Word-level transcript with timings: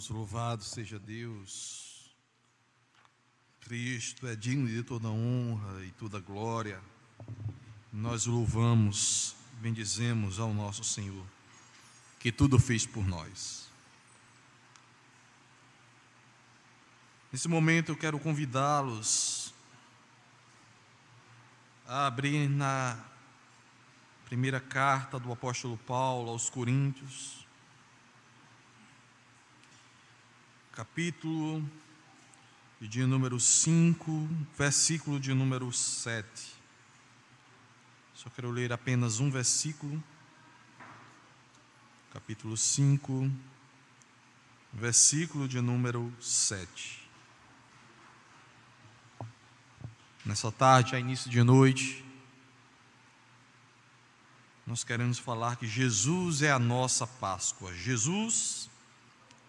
irmãos, 0.00 0.08
louvado 0.08 0.64
seja 0.64 0.98
Deus. 0.98 2.10
Cristo 3.60 4.26
é 4.26 4.34
digno 4.34 4.66
de 4.66 4.82
toda 4.82 5.08
honra 5.08 5.84
e 5.84 5.90
toda 5.92 6.18
glória. 6.18 6.80
Nós 7.92 8.24
louvamos, 8.24 9.34
bendizemos 9.60 10.38
ao 10.38 10.54
nosso 10.54 10.82
Senhor, 10.82 11.26
que 12.18 12.32
tudo 12.32 12.58
fez 12.58 12.86
por 12.86 13.06
nós. 13.06 13.68
Nesse 17.30 17.46
momento 17.46 17.92
eu 17.92 17.96
quero 17.96 18.18
convidá-los 18.18 19.52
a 21.86 22.06
abrir 22.06 22.48
na 22.48 22.98
primeira 24.24 24.60
carta 24.60 25.18
do 25.18 25.30
apóstolo 25.30 25.76
Paulo 25.76 26.30
aos 26.30 26.48
Coríntios 26.48 27.39
capítulo 30.80 31.62
de 32.80 33.04
número 33.04 33.38
5, 33.38 34.10
versículo 34.56 35.20
de 35.20 35.34
número 35.34 35.70
7. 35.70 36.26
Só 38.14 38.30
quero 38.30 38.50
ler 38.50 38.72
apenas 38.72 39.20
um 39.20 39.30
versículo. 39.30 40.02
Capítulo 42.14 42.56
5, 42.56 43.30
versículo 44.72 45.46
de 45.46 45.60
número 45.60 46.10
7. 46.18 47.06
Nessa 50.24 50.50
tarde, 50.50 50.96
a 50.96 50.98
início 50.98 51.30
de 51.30 51.42
noite, 51.42 52.02
nós 54.66 54.82
queremos 54.82 55.18
falar 55.18 55.56
que 55.56 55.66
Jesus 55.66 56.40
é 56.40 56.50
a 56.50 56.58
nossa 56.58 57.06
Páscoa. 57.06 57.70
Jesus, 57.74 58.70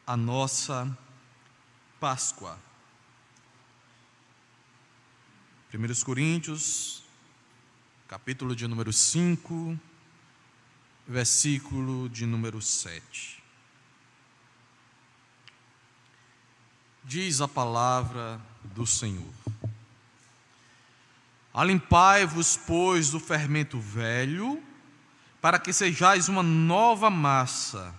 a 0.06 0.18
nossa 0.18 0.84
Páscoa 0.84 1.11
Páscoa. 2.02 2.58
1 5.72 6.04
Coríntios, 6.04 7.04
capítulo 8.08 8.56
de 8.56 8.68
número 8.68 8.92
5, 8.92 9.80
versículo 11.08 12.10
de 12.10 12.26
número 12.26 12.60
7. 12.60 13.44
Diz 17.04 17.40
a 17.40 17.48
palavra 17.48 18.42
do 18.64 18.88
Senhor: 18.88 19.34
Alimpai-vos, 21.54 22.58
pois, 22.58 23.12
do 23.12 23.20
fermento 23.20 23.80
velho, 23.80 24.60
para 25.40 25.60
que 25.60 25.72
sejais 25.72 26.28
uma 26.28 26.42
nova 26.42 27.12
massa, 27.12 27.94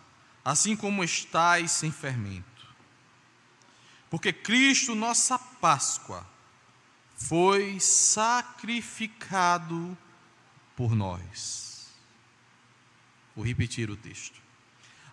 assim 0.45 0.75
como 0.75 1.05
estáis 1.05 1.71
sem 1.71 1.93
fermento 1.93 2.52
porque 4.13 4.31
Cristo, 4.31 4.95
nossa 4.95 5.39
Páscoa, 5.39 6.25
foi 7.17 7.81
sacrificado 7.81 9.97
por 10.77 10.95
nós. 10.95 11.91
Vou 13.35 13.43
repetir 13.43 13.89
o 13.89 13.97
texto. 13.97 14.39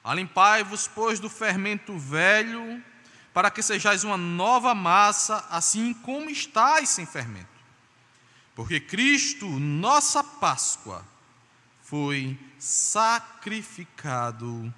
Alimpai-vos, 0.03 0.89
pois, 0.89 1.17
do 1.17 1.29
fermento 1.29 1.97
velho, 1.97 2.83
para 3.33 3.49
que 3.49 3.63
sejais 3.63 4.03
uma 4.03 4.17
nova 4.17 4.75
massa, 4.75 5.47
assim 5.49 5.93
como 5.93 6.29
estáis 6.29 6.89
sem 6.89 7.05
fermento. 7.05 7.47
Porque 8.53 8.81
Cristo, 8.81 9.47
nossa 9.47 10.21
Páscoa, 10.21 11.07
foi 11.83 12.37
sacrificado 12.57 14.73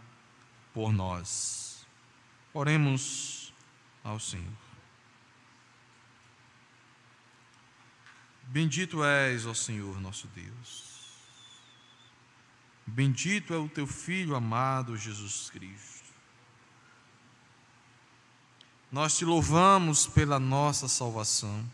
por 0.75 0.93
nós. 0.93 1.87
Oremos 2.53 3.40
ao 4.03 4.19
Senhor. 4.19 4.71
Bendito 8.43 9.03
és, 9.03 9.45
ó 9.45 9.53
Senhor 9.53 9.99
nosso 10.01 10.27
Deus. 10.27 10.91
Bendito 12.85 13.53
é 13.53 13.57
o 13.57 13.69
teu 13.69 13.87
Filho 13.87 14.35
amado 14.35 14.97
Jesus 14.97 15.49
Cristo. 15.49 16.01
Nós 18.91 19.17
te 19.17 19.23
louvamos 19.23 20.05
pela 20.05 20.37
nossa 20.37 20.89
salvação, 20.89 21.65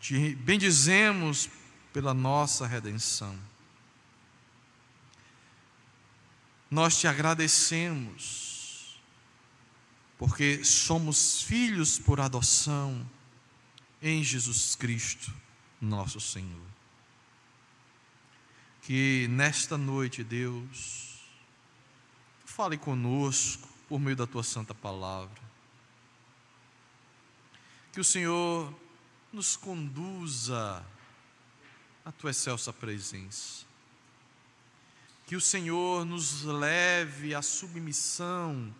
te 0.00 0.34
bendizemos 0.34 1.48
pela 1.92 2.12
nossa 2.12 2.66
redenção. 2.66 3.38
Nós 6.68 6.98
te 6.98 7.06
agradecemos 7.06 8.51
porque 10.22 10.64
somos 10.64 11.42
filhos 11.42 11.98
por 11.98 12.20
adoção 12.20 13.04
em 14.00 14.22
Jesus 14.22 14.76
Cristo, 14.76 15.34
nosso 15.80 16.20
Senhor. 16.20 16.64
Que 18.82 19.26
nesta 19.28 19.76
noite, 19.76 20.22
Deus, 20.22 21.18
fale 22.44 22.78
conosco 22.78 23.68
por 23.88 23.98
meio 23.98 24.14
da 24.14 24.24
tua 24.24 24.44
santa 24.44 24.72
palavra. 24.72 25.42
Que 27.92 27.98
o 27.98 28.04
Senhor 28.04 28.72
nos 29.32 29.56
conduza 29.56 30.86
à 32.04 32.12
tua 32.12 32.30
excelsa 32.30 32.72
presença. 32.72 33.66
Que 35.26 35.34
o 35.34 35.40
Senhor 35.40 36.04
nos 36.04 36.44
leve 36.44 37.34
à 37.34 37.42
submissão 37.42 38.72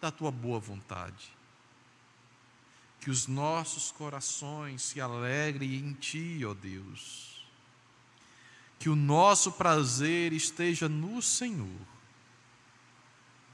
da 0.00 0.10
tua 0.10 0.30
boa 0.30 0.58
vontade. 0.58 1.32
Que 3.00 3.10
os 3.10 3.26
nossos 3.26 3.90
corações 3.90 4.82
se 4.82 5.00
alegrem 5.00 5.74
em 5.74 5.92
ti, 5.94 6.44
ó 6.44 6.54
Deus. 6.54 7.46
Que 8.78 8.88
o 8.88 8.96
nosso 8.96 9.52
prazer 9.52 10.32
esteja 10.32 10.88
no 10.88 11.20
Senhor, 11.20 11.80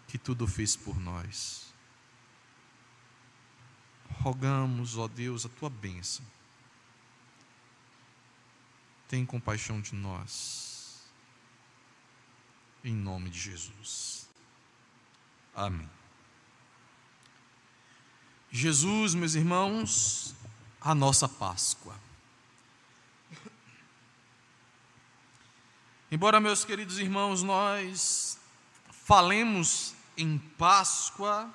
que 0.09 0.19
tudo 0.19 0.47
fez 0.47 0.77
por 0.77 0.99
nós. 0.99 1.73
Rogamos, 4.21 4.97
ó 4.97 5.09
Deus, 5.09 5.45
a 5.45 5.49
tua 5.49 5.71
bênção. 5.71 6.25
Tem 9.09 9.25
compaixão 9.25 9.81
de 9.81 9.95
nós. 9.95 11.03
Em 12.83 12.95
nome 12.95 13.31
de 13.31 13.39
Jesus. 13.39 14.29
Amém. 15.55 15.89
Jesus, 18.57 19.17
meus 19.17 19.35
irmãos, 19.35 20.33
a 20.81 20.95
nossa 20.95 21.29
Páscoa. 21.29 21.93
Embora, 26.09 26.39
meus 26.39 26.65
queridos 26.65 27.01
irmãos, 27.01 27.43
nós 27.43 28.39
falemos 28.93 29.93
em 30.17 30.39
Páscoa, 30.39 31.53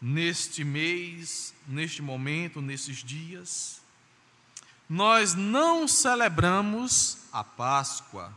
neste 0.00 0.62
mês, 0.62 1.52
neste 1.66 2.00
momento, 2.00 2.60
nesses 2.60 2.98
dias, 3.02 3.82
nós 4.88 5.34
não 5.34 5.88
celebramos 5.88 7.18
a 7.32 7.42
Páscoa. 7.42 8.32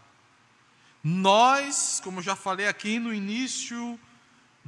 Nós, 1.03 2.01
como 2.03 2.23
já 2.23 2.35
falei 2.35 2.67
aqui 2.67 2.97
no 2.97 3.13
início 3.13 3.99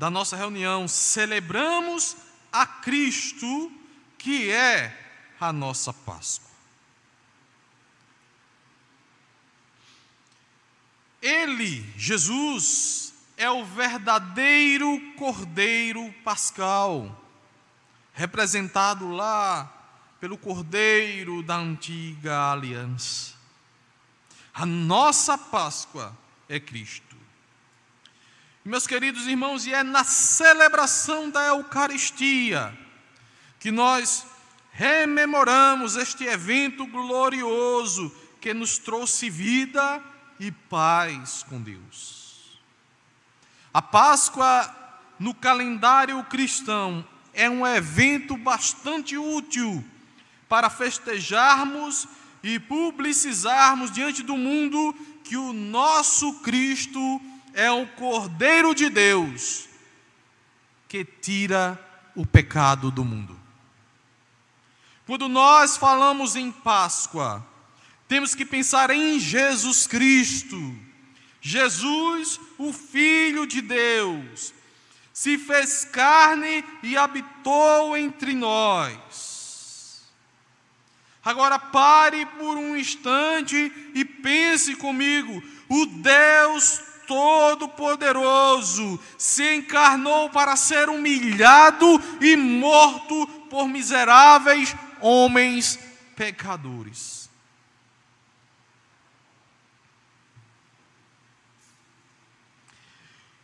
da 0.01 0.09
nossa 0.09 0.35
reunião, 0.35 0.87
celebramos 0.87 2.17
a 2.51 2.65
Cristo, 2.65 3.71
que 4.17 4.49
é 4.49 4.97
a 5.39 5.53
nossa 5.53 5.93
Páscoa. 5.93 6.49
Ele, 11.21 11.87
Jesus, 11.95 13.13
é 13.37 13.47
o 13.47 13.63
verdadeiro 13.63 14.99
Cordeiro 15.17 16.11
Pascal, 16.23 17.23
representado 18.11 19.07
lá 19.11 19.71
pelo 20.19 20.35
Cordeiro 20.35 21.43
da 21.43 21.57
antiga 21.57 22.51
aliança. 22.51 23.35
A 24.51 24.65
nossa 24.65 25.37
Páscoa 25.37 26.17
é 26.49 26.59
Cristo. 26.59 27.10
Meus 28.63 28.85
queridos 28.85 29.25
irmãos, 29.25 29.65
e 29.65 29.73
é 29.73 29.81
na 29.81 30.03
celebração 30.03 31.31
da 31.31 31.47
Eucaristia 31.47 32.71
que 33.59 33.71
nós 33.71 34.23
rememoramos 34.71 35.95
este 35.95 36.25
evento 36.25 36.85
glorioso 36.85 38.15
que 38.39 38.53
nos 38.53 38.77
trouxe 38.77 39.31
vida 39.31 39.99
e 40.39 40.51
paz 40.51 41.43
com 41.49 41.59
Deus. 41.59 42.61
A 43.73 43.81
Páscoa 43.81 44.71
no 45.17 45.33
calendário 45.33 46.23
cristão 46.25 47.03
é 47.33 47.49
um 47.49 47.65
evento 47.65 48.37
bastante 48.37 49.17
útil 49.17 49.83
para 50.47 50.69
festejarmos 50.69 52.07
e 52.43 52.59
publicizarmos 52.59 53.89
diante 53.89 54.21
do 54.21 54.37
mundo 54.37 54.95
que 55.23 55.35
o 55.35 55.51
nosso 55.51 56.35
Cristo 56.41 57.19
é 57.53 57.71
o 57.71 57.87
Cordeiro 57.87 58.73
de 58.73 58.89
Deus 58.89 59.67
que 60.87 61.05
tira 61.05 61.79
o 62.15 62.25
pecado 62.25 62.91
do 62.91 63.05
mundo. 63.05 63.39
Quando 65.05 65.27
nós 65.27 65.77
falamos 65.77 66.35
em 66.35 66.51
Páscoa, 66.51 67.45
temos 68.07 68.35
que 68.35 68.45
pensar 68.45 68.89
em 68.89 69.19
Jesus 69.19 69.87
Cristo. 69.87 70.75
Jesus, 71.39 72.39
o 72.57 72.71
Filho 72.71 73.47
de 73.47 73.61
Deus, 73.61 74.53
se 75.13 75.37
fez 75.37 75.85
carne 75.85 76.63
e 76.83 76.95
habitou 76.95 77.97
entre 77.97 78.33
nós. 78.33 80.03
Agora 81.23 81.57
pare 81.57 82.25
por 82.25 82.57
um 82.57 82.75
instante 82.75 83.71
e 83.93 84.03
pense 84.03 84.75
comigo: 84.75 85.41
o 85.69 85.85
Deus 85.85 86.90
Todo-Poderoso 87.11 88.97
se 89.17 89.55
encarnou 89.55 90.29
para 90.29 90.55
ser 90.55 90.87
humilhado 90.87 91.85
e 92.21 92.37
morto 92.37 93.27
por 93.49 93.67
miseráveis 93.67 94.73
homens 95.01 95.77
pecadores. 96.15 97.29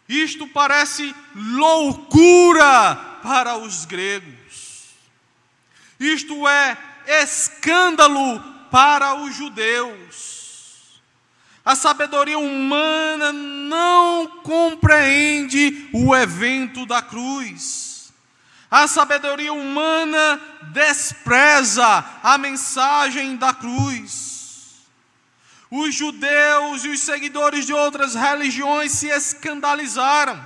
Isto 0.07 0.47
parece 0.47 1.13
loucura 1.35 2.95
para 3.21 3.57
os 3.57 3.83
gregos. 3.83 4.95
Isto 5.99 6.47
é 6.47 6.77
escândalo 7.05 8.39
para 8.71 9.15
os 9.15 9.35
judeus. 9.35 10.46
A 11.67 11.75
sabedoria 11.75 12.39
humana 12.39 13.33
não 13.33 14.25
compreende 14.41 15.89
o 15.91 16.15
evento 16.15 16.85
da 16.85 17.01
cruz. 17.01 18.13
A 18.71 18.87
sabedoria 18.87 19.51
humana 19.51 20.39
despreza 20.71 22.05
a 22.23 22.37
mensagem 22.37 23.35
da 23.35 23.53
cruz. 23.53 24.75
Os 25.69 25.93
judeus 25.93 26.85
e 26.85 26.87
os 26.87 27.01
seguidores 27.01 27.65
de 27.65 27.73
outras 27.73 28.15
religiões 28.15 28.93
se 28.93 29.09
escandalizaram, 29.09 30.41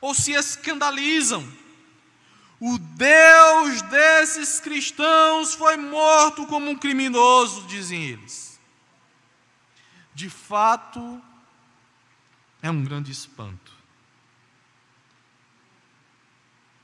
ou 0.00 0.14
se 0.14 0.30
escandalizam. 0.34 1.44
O 2.60 2.78
Deus 2.78 3.82
desses 3.82 4.60
cristãos 4.60 5.52
foi 5.54 5.76
morto 5.76 6.46
como 6.46 6.70
um 6.70 6.76
criminoso, 6.76 7.66
dizem 7.66 8.04
eles. 8.04 8.47
De 10.18 10.28
fato, 10.28 11.22
é 12.60 12.68
um 12.68 12.82
grande 12.82 13.12
espanto. 13.12 13.72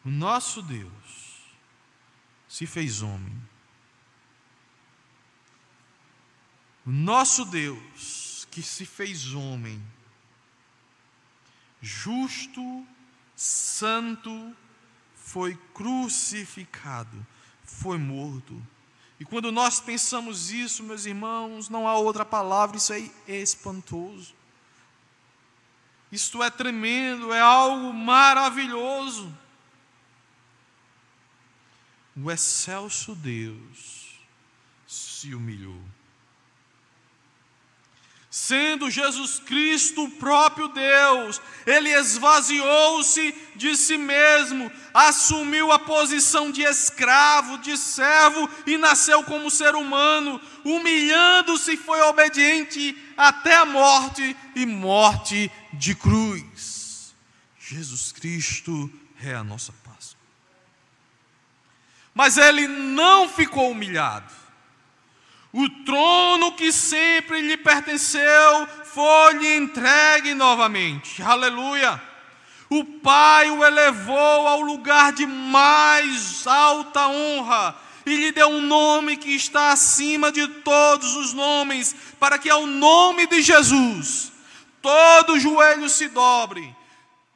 O 0.05 0.09
nosso 0.09 0.63
Deus 0.63 1.43
se 2.47 2.65
fez 2.65 3.03
homem 3.03 3.43
O 6.87 6.91
nosso 6.93 7.47
Deus, 7.47 8.47
que 8.51 8.63
se 8.63 8.85
fez 8.85 9.33
homem, 9.33 9.83
justo, 11.81 12.87
santo, 13.35 14.55
foi 15.15 15.57
crucificado, 15.73 17.27
foi 17.63 17.97
morto. 17.97 18.63
E 19.19 19.25
quando 19.25 19.53
nós 19.53 19.81
pensamos 19.81 20.51
isso, 20.51 20.83
meus 20.83 21.07
irmãos, 21.07 21.69
não 21.69 21.87
há 21.87 21.97
outra 21.97 22.25
palavra, 22.25 22.77
isso 22.77 22.93
é 22.93 23.11
espantoso. 23.27 24.35
Isto 26.11 26.43
é 26.43 26.51
tremendo, 26.51 27.33
é 27.33 27.41
algo 27.41 27.93
maravilhoso. 27.93 29.33
O 32.17 32.31
excelso 32.31 33.15
Deus 33.15 34.19
se 34.87 35.35
humilhou 35.35 35.81
sendo 38.35 38.91
Jesus 38.91 39.39
Cristo 39.39 40.03
o 40.03 40.11
próprio 40.11 40.67
Deus, 40.67 41.41
ele 41.65 41.89
esvaziou-se 41.91 43.33
de 43.55 43.77
si 43.77 43.97
mesmo, 43.97 44.73
assumiu 44.93 45.71
a 45.71 45.79
posição 45.79 46.51
de 46.51 46.63
escravo, 46.63 47.59
de 47.59 47.79
servo 47.79 48.51
e 48.67 48.77
nasceu 48.77 49.23
como 49.23 49.49
ser 49.53 49.77
humano, 49.77 50.41
humilhando-se 50.65 51.77
foi 51.77 52.01
obediente 52.01 52.99
até 53.17 53.55
a 53.55 53.65
morte 53.65 54.37
e 54.57 54.67
morte 54.67 55.49
de 55.73 55.95
cruz. 55.95 57.15
Jesus 57.57 58.11
Cristo 58.11 58.93
é 59.23 59.33
a 59.33 59.45
nossa 59.45 59.73
Páscoa. 59.85 60.19
Mas 62.13 62.37
ele 62.37 62.67
não 62.67 63.29
ficou 63.29 63.71
humilhado. 63.71 64.44
O 65.57 65.69
trono 65.85 66.51
que 66.51 66.73
sempre 66.73 67.41
lhe 67.41 67.57
pertenceu 67.57 68.67
foi-lhe 68.87 69.55
entregue 69.55 70.35
novamente. 70.35 71.23
Aleluia. 71.23 72.03
O 72.69 72.85
Pai 72.85 73.53
o 73.53 73.65
elevou 73.65 74.49
ao 74.49 74.61
lugar 74.63 75.13
de 75.13 75.25
mais 75.25 76.45
alta 76.45 77.07
honra 77.07 77.77
e 78.05 78.17
lhe 78.17 78.33
deu 78.33 78.49
um 78.49 78.63
nome 78.63 79.17
que 79.17 79.31
está 79.31 79.71
acima 79.71 80.33
de 80.33 80.45
todos 80.49 81.15
os 81.15 81.33
nomes, 81.33 81.95
para 82.19 82.37
que 82.37 82.51
ao 82.51 82.67
nome 82.67 83.29
de 83.29 83.41
Jesus 83.41 84.33
todo 84.83 85.39
joelho 85.39 85.89
se 85.89 86.09
dobre, 86.09 86.75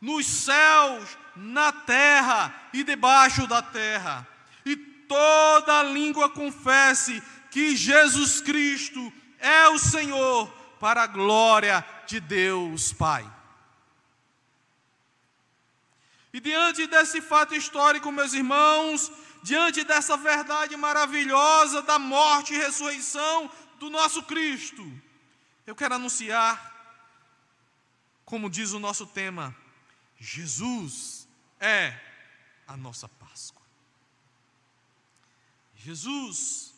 nos 0.01 0.27
céus, 0.27 1.17
na 1.37 1.71
terra 1.71 2.53
e 2.73 2.83
debaixo 2.83 3.47
da 3.47 3.63
terra, 3.63 4.27
e 4.67 4.75
toda 4.77 5.85
língua 5.85 6.29
confesse 6.29 7.23
que 7.59 7.75
Jesus 7.75 8.41
Cristo 8.41 9.13
é 9.41 9.69
o 9.69 9.81
Senhor, 9.81 10.49
para 10.79 11.03
a 11.03 11.07
glória 11.09 11.85
de 12.07 12.21
Deus 12.21 12.93
Pai. 12.93 13.29
E 16.33 16.39
diante 16.39 16.87
desse 16.87 17.21
fato 17.21 17.57
histórico, 17.57 18.13
meus 18.13 18.33
irmãos, 18.33 19.11
diante 19.43 19.83
dessa 19.83 20.17
verdade 20.17 20.77
maravilhosa 20.77 21.83
da 21.83 21.99
morte 21.99 22.55
e 22.55 22.59
ressurreição 22.59 23.51
do 23.81 23.91
nosso 23.91 24.23
Cristo, 24.23 24.85
eu 25.67 25.75
quero 25.75 25.97
anunciar, 25.97 26.55
como 28.25 28.49
diz 28.49 28.71
o 28.71 28.79
nosso 28.79 29.05
tema, 29.05 29.53
Jesus 30.17 31.27
é 31.59 31.93
a 32.69 32.77
nossa 32.77 33.09
Páscoa. 33.09 33.67
Jesus 35.75 36.78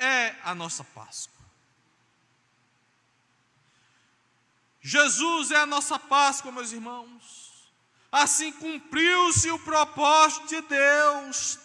é 0.00 0.34
a 0.42 0.54
nossa 0.54 0.82
Páscoa. 0.82 1.38
Jesus 4.80 5.50
é 5.50 5.56
a 5.56 5.66
nossa 5.66 5.98
Páscoa, 5.98 6.50
meus 6.50 6.72
irmãos. 6.72 7.70
Assim 8.10 8.50
cumpriu-se 8.50 9.50
o 9.50 9.58
propósito 9.58 10.48
de 10.48 10.60
Deus 10.62 11.58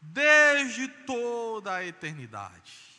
desde 0.00 0.88
toda 0.88 1.74
a 1.74 1.84
eternidade. 1.84 2.90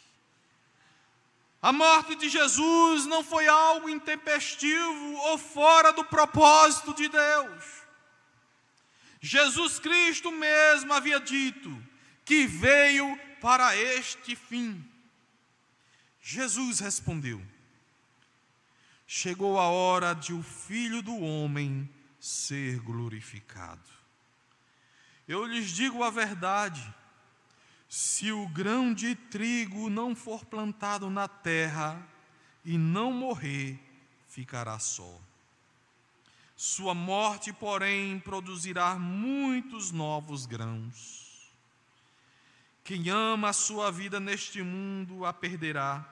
A 1.62 1.72
morte 1.72 2.16
de 2.16 2.28
Jesus 2.28 3.06
não 3.06 3.24
foi 3.24 3.48
algo 3.48 3.88
intempestivo 3.88 5.14
ou 5.28 5.38
fora 5.38 5.94
do 5.94 6.04
propósito 6.04 6.94
de 6.94 7.08
Deus. 7.08 7.82
Jesus 9.22 9.80
Cristo 9.80 10.32
mesmo 10.32 10.92
havia 10.92 11.20
dito 11.20 11.72
que 12.26 12.48
veio 12.48 13.20
para 13.42 13.76
este 13.76 14.36
fim. 14.36 14.88
Jesus 16.22 16.80
respondeu: 16.80 17.42
Chegou 19.08 19.60
a 19.60 19.68
hora 19.68 20.14
de 20.14 20.32
o 20.32 20.44
filho 20.44 21.02
do 21.02 21.20
homem 21.20 21.90
ser 22.20 22.80
glorificado. 22.80 23.90
Eu 25.28 25.46
lhes 25.46 25.72
digo 25.72 26.04
a 26.04 26.12
verdade: 26.12 26.82
se 27.90 28.32
o 28.32 28.48
grão 28.48 28.94
de 28.94 29.16
trigo 29.16 29.90
não 29.90 30.16
for 30.16 30.46
plantado 30.46 31.10
na 31.10 31.28
terra 31.28 32.08
e 32.64 32.78
não 32.78 33.12
morrer, 33.12 33.80
ficará 34.30 34.78
só. 34.78 35.20
Sua 36.56 36.94
morte, 36.94 37.52
porém, 37.52 38.20
produzirá 38.20 39.00
muitos 39.00 39.92
novos 39.92 40.46
grãos. 40.46 41.31
Quem 42.84 43.10
ama 43.10 43.50
a 43.50 43.54
sua 43.54 43.92
vida 43.92 44.20
neste 44.20 44.62
mundo 44.62 45.26
a 45.26 45.34
perderá. 45.34 46.06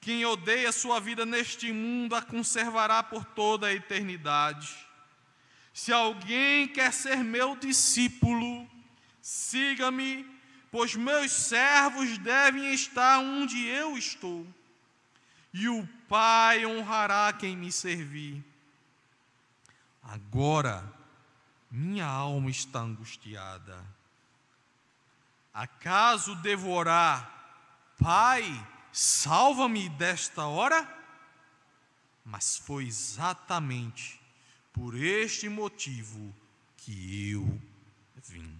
Quem 0.00 0.24
odeia 0.24 0.70
a 0.70 0.72
sua 0.72 0.98
vida 1.00 1.26
neste 1.26 1.72
mundo 1.72 2.14
a 2.14 2.22
conservará 2.22 3.02
por 3.02 3.24
toda 3.24 3.66
a 3.66 3.74
eternidade. 3.74 4.74
Se 5.74 5.92
alguém 5.92 6.68
quer 6.68 6.92
ser 6.92 7.16
meu 7.16 7.54
discípulo, 7.56 8.68
siga-me, 9.20 10.26
pois 10.70 10.94
meus 10.94 11.30
servos 11.30 12.16
devem 12.18 12.72
estar 12.72 13.18
onde 13.18 13.66
eu 13.66 13.96
estou. 13.98 14.46
e 15.52 15.68
o 15.68 15.86
Pai 16.08 16.66
honrará 16.66 17.32
quem 17.32 17.56
me 17.56 17.70
servir. 17.70 18.44
Agora, 20.02 20.92
minha 21.70 22.06
alma 22.06 22.50
está 22.50 22.80
angustiada. 22.80 23.84
Acaso 25.52 26.34
devorar, 26.36 27.94
Pai, 27.98 28.44
salva-me 28.92 29.88
desta 29.90 30.46
hora? 30.46 30.88
Mas 32.24 32.56
foi 32.56 32.86
exatamente 32.86 34.20
por 34.72 34.94
este 34.94 35.48
motivo 35.48 36.34
que 36.76 37.30
eu 37.32 37.60
vim. 38.24 38.58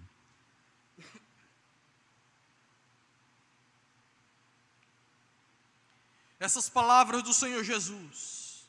Essas 6.40 6.68
palavras 6.68 7.22
do 7.22 7.34
Senhor 7.34 7.62
Jesus 7.62 8.66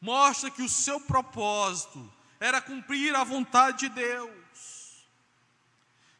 mostra 0.00 0.50
que 0.50 0.62
o 0.62 0.68
seu 0.68 1.00
propósito 1.00 2.12
era 2.38 2.60
cumprir 2.60 3.14
a 3.16 3.24
vontade 3.24 3.88
de 3.88 3.94
Deus. 3.94 4.45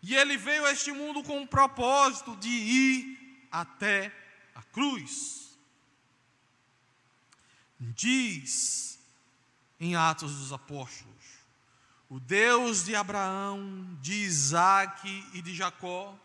E 0.02 0.14
ele 0.14 0.36
veio 0.36 0.64
a 0.66 0.72
este 0.72 0.92
mundo 0.92 1.22
com 1.22 1.42
o 1.42 1.46
propósito 1.46 2.36
de 2.36 2.48
ir 2.48 3.48
até 3.50 4.12
a 4.54 4.62
cruz. 4.62 5.58
Diz 7.78 8.98
em 9.80 9.96
Atos 9.96 10.34
dos 10.36 10.52
Apóstolos: 10.52 11.16
o 12.08 12.20
Deus 12.20 12.84
de 12.84 12.94
Abraão, 12.94 13.98
de 14.00 14.14
Isaac 14.14 15.26
e 15.32 15.42
de 15.42 15.54
Jacó, 15.54 16.16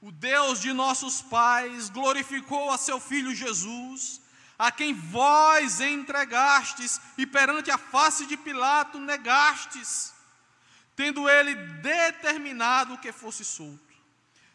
o 0.00 0.10
Deus 0.10 0.60
de 0.60 0.72
nossos 0.72 1.20
pais, 1.20 1.90
glorificou 1.90 2.70
a 2.70 2.78
seu 2.78 2.98
filho 2.98 3.34
Jesus, 3.34 4.20
a 4.58 4.70
quem 4.70 4.94
vós 4.94 5.80
entregastes 5.80 7.00
e 7.18 7.26
perante 7.26 7.70
a 7.70 7.76
face 7.76 8.26
de 8.26 8.36
Pilato 8.36 8.98
negastes, 8.98 10.13
tendo 10.96 11.28
ele 11.28 11.54
determinado 11.54 12.98
que 12.98 13.12
fosse 13.12 13.44
solto. 13.44 13.80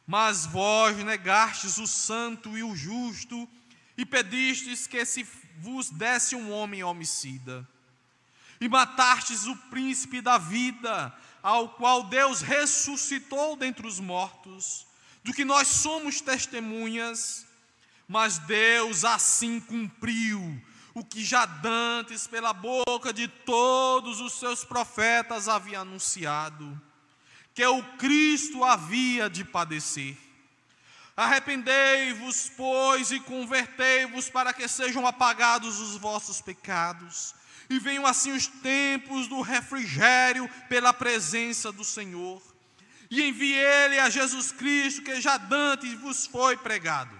Mas 0.05 0.45
vós 0.45 0.97
negastes 0.97 1.77
o 1.77 1.85
santo 1.85 2.57
e 2.57 2.63
o 2.63 2.75
justo 2.75 3.47
e 3.97 4.05
pedistes 4.05 4.87
que 4.87 5.05
se 5.05 5.27
vos 5.59 5.89
desse 5.89 6.35
um 6.35 6.51
homem 6.51 6.83
homicida 6.83 7.67
e 8.61 8.67
matastes 8.67 9.45
o 9.45 9.55
príncipe 9.55 10.21
da 10.21 10.37
vida, 10.37 11.13
ao 11.41 11.69
qual 11.69 12.03
Deus 12.03 12.41
ressuscitou 12.41 13.55
dentre 13.55 13.87
os 13.87 13.99
mortos, 13.99 14.85
do 15.23 15.33
que 15.33 15.45
nós 15.45 15.67
somos 15.67 16.19
testemunhas, 16.19 17.45
mas 18.07 18.39
Deus 18.39 19.05
assim 19.05 19.59
cumpriu 19.59 20.61
o 20.99 21.05
que 21.05 21.23
já 21.23 21.45
dantes 21.45 22.27
pela 22.27 22.51
boca 22.53 23.13
de 23.13 23.27
todos 23.27 24.19
os 24.19 24.33
seus 24.33 24.65
profetas 24.65 25.47
havia 25.47 25.79
anunciado, 25.79 26.79
que 27.53 27.65
o 27.65 27.81
Cristo 27.97 28.63
havia 28.63 29.29
de 29.29 29.43
padecer. 29.43 30.17
Arrependei-vos, 31.15 32.51
pois, 32.55 33.11
e 33.11 33.19
convertei-vos 33.19 34.29
para 34.29 34.53
que 34.53 34.67
sejam 34.67 35.05
apagados 35.05 35.79
os 35.79 35.97
vossos 35.97 36.41
pecados 36.41 37.35
e 37.69 37.77
venham 37.77 38.05
assim 38.05 38.31
os 38.31 38.47
tempos 38.47 39.27
do 39.27 39.41
refrigério 39.41 40.49
pela 40.67 40.91
presença 40.91 41.71
do 41.71 41.83
Senhor. 41.83 42.41
E 43.11 43.21
envie 43.21 43.53
ele 43.53 43.99
a 43.99 44.09
Jesus 44.09 44.51
Cristo, 44.51 45.03
que 45.03 45.19
já 45.21 45.37
dantes 45.37 45.93
vos 45.99 46.25
foi 46.25 46.57
pregado, 46.57 47.15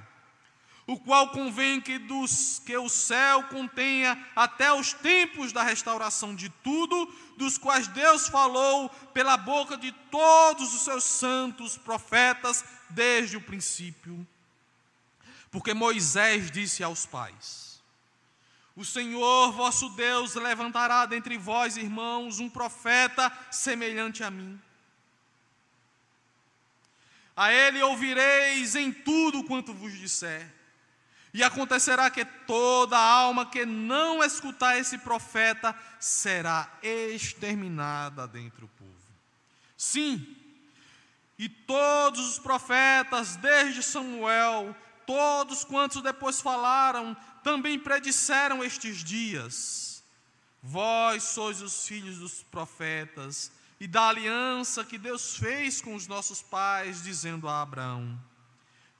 o 0.89 0.97
qual 0.97 1.29
convém 1.29 1.79
que, 1.79 1.99
dos, 1.99 2.57
que 2.65 2.75
o 2.75 2.89
céu 2.89 3.43
contenha 3.43 4.17
até 4.35 4.73
os 4.73 4.91
tempos 4.91 5.53
da 5.53 5.61
restauração 5.61 6.33
de 6.33 6.49
tudo, 6.49 7.05
dos 7.37 7.59
quais 7.59 7.87
Deus 7.87 8.27
falou 8.27 8.89
pela 9.13 9.37
boca 9.37 9.77
de 9.77 9.91
todos 10.09 10.73
os 10.73 10.81
seus 10.81 11.03
santos 11.03 11.77
profetas 11.77 12.65
desde 12.89 13.37
o 13.37 13.41
princípio. 13.41 14.27
Porque 15.51 15.75
Moisés 15.75 16.49
disse 16.49 16.83
aos 16.83 17.05
pais: 17.05 17.79
o 18.75 18.83
Senhor 18.83 19.51
vosso 19.51 19.89
Deus 19.89 20.33
levantará 20.33 21.05
dentre 21.05 21.37
vós, 21.37 21.77
irmãos, 21.77 22.39
um 22.39 22.49
profeta 22.49 23.31
semelhante 23.51 24.23
a 24.23 24.31
mim. 24.31 24.59
A 27.37 27.53
ele 27.53 27.79
ouvireis 27.83 28.73
em 28.73 28.91
tudo 28.91 29.43
quanto 29.43 29.71
vos 29.71 29.95
disser. 29.95 30.57
E 31.33 31.43
acontecerá 31.43 32.09
que 32.09 32.25
toda 32.25 32.97
alma 32.97 33.45
que 33.45 33.65
não 33.65 34.23
escutar 34.23 34.77
esse 34.77 34.97
profeta 34.97 35.75
será 35.99 36.71
exterminada 36.81 38.27
dentre 38.27 38.65
o 38.65 38.67
povo. 38.67 38.89
Sim, 39.77 40.35
e 41.37 41.47
todos 41.47 42.31
os 42.31 42.39
profetas, 42.39 43.37
desde 43.37 43.81
Samuel, 43.81 44.75
todos 45.05 45.63
quantos 45.63 46.01
depois 46.01 46.41
falaram, 46.41 47.15
também 47.43 47.79
predisseram 47.79 48.63
estes 48.63 49.03
dias: 49.03 50.03
Vós 50.61 51.23
sois 51.23 51.61
os 51.61 51.87
filhos 51.87 52.17
dos 52.17 52.43
profetas 52.43 53.51
e 53.79 53.87
da 53.87 54.09
aliança 54.09 54.83
que 54.83 54.97
Deus 54.97 55.37
fez 55.37 55.79
com 55.79 55.95
os 55.95 56.07
nossos 56.07 56.41
pais, 56.41 57.03
dizendo 57.03 57.47
a 57.47 57.61
Abraão: 57.61 58.19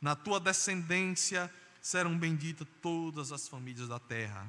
Na 0.02 0.16
tua 0.16 0.40
descendência 0.40 1.54
serão 1.82 2.18
benditas 2.18 2.68
todas 2.82 3.32
as 3.32 3.48
famílias 3.48 3.88
da 3.88 4.00
terra. 4.00 4.48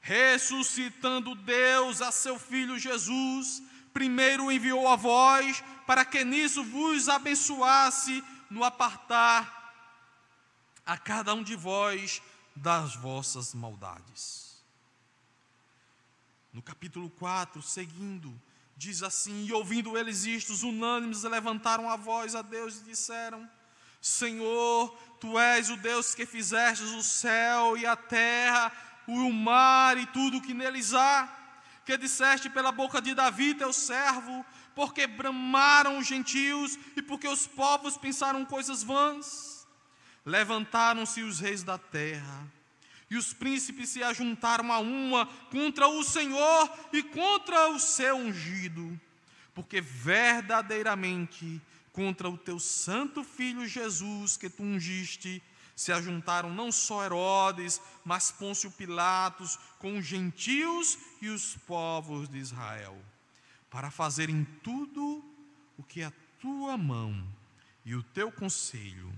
Ressuscitando 0.00 1.34
Deus 1.34 2.00
a 2.00 2.12
seu 2.12 2.38
filho 2.38 2.78
Jesus, 2.78 3.62
primeiro 3.92 4.52
enviou 4.52 4.86
a 4.86 4.96
vós, 4.96 5.62
para 5.86 6.04
que 6.04 6.24
nisso 6.24 6.62
vos 6.62 7.08
abençoasse 7.08 8.22
no 8.48 8.62
apartar 8.62 9.56
a 10.84 10.96
cada 10.96 11.34
um 11.34 11.42
de 11.42 11.56
vós 11.56 12.22
das 12.54 12.94
vossas 12.94 13.52
maldades. 13.52 14.62
No 16.52 16.62
capítulo 16.62 17.10
4, 17.10 17.60
seguindo, 17.60 18.40
diz 18.76 19.02
assim: 19.02 19.44
E 19.44 19.52
ouvindo 19.52 19.98
eles 19.98 20.24
isto, 20.24 20.54
unânimes 20.66 21.22
levantaram 21.24 21.90
a 21.90 21.96
voz 21.96 22.34
a 22.34 22.42
Deus 22.42 22.80
e 22.80 22.84
disseram: 22.84 23.48
Senhor, 24.00 24.96
tu 25.20 25.38
és 25.38 25.70
o 25.70 25.76
Deus 25.76 26.14
que 26.14 26.26
fizestes 26.26 26.90
o 26.90 27.02
céu 27.02 27.76
e 27.76 27.86
a 27.86 27.96
terra, 27.96 28.72
o 29.06 29.32
mar 29.32 29.96
e 29.98 30.06
tudo 30.06 30.38
o 30.38 30.42
que 30.42 30.54
neles 30.54 30.94
há, 30.94 31.28
que 31.84 31.96
disseste 31.96 32.50
pela 32.50 32.72
boca 32.72 33.00
de 33.00 33.14
Davi, 33.14 33.54
teu 33.54 33.72
servo, 33.72 34.44
porque 34.74 35.06
bramaram 35.06 35.98
os 35.98 36.06
gentios 36.06 36.78
e 36.96 37.02
porque 37.02 37.28
os 37.28 37.46
povos 37.46 37.96
pensaram 37.96 38.44
coisas 38.44 38.82
vãs. 38.82 39.66
Levantaram-se 40.24 41.22
os 41.22 41.38
reis 41.38 41.62
da 41.62 41.78
terra, 41.78 42.46
e 43.08 43.16
os 43.16 43.32
príncipes 43.32 43.90
se 43.90 44.02
ajuntaram 44.02 44.72
a 44.72 44.80
uma 44.80 45.26
contra 45.50 45.86
o 45.86 46.02
Senhor 46.02 46.70
e 46.92 47.02
contra 47.04 47.68
o 47.68 47.78
seu 47.78 48.16
ungido, 48.16 49.00
porque 49.54 49.80
verdadeiramente 49.80 51.62
contra 51.96 52.28
o 52.28 52.36
teu 52.36 52.60
santo 52.60 53.24
filho 53.24 53.66
Jesus 53.66 54.36
que 54.36 54.50
tu 54.50 54.62
ungiste, 54.62 55.42
se 55.74 55.90
ajuntaram 55.90 56.52
não 56.52 56.70
só 56.70 57.02
Herodes, 57.02 57.80
mas 58.04 58.30
Pôncio 58.30 58.70
Pilatos, 58.70 59.58
com 59.78 59.96
os 59.96 60.04
gentios 60.04 60.98
e 61.22 61.30
os 61.30 61.56
povos 61.66 62.28
de 62.28 62.36
Israel, 62.36 63.02
para 63.70 63.90
fazerem 63.90 64.44
tudo 64.62 65.24
o 65.78 65.82
que 65.82 66.02
a 66.02 66.12
tua 66.38 66.76
mão 66.76 67.26
e 67.82 67.94
o 67.94 68.02
teu 68.02 68.30
conselho 68.30 69.10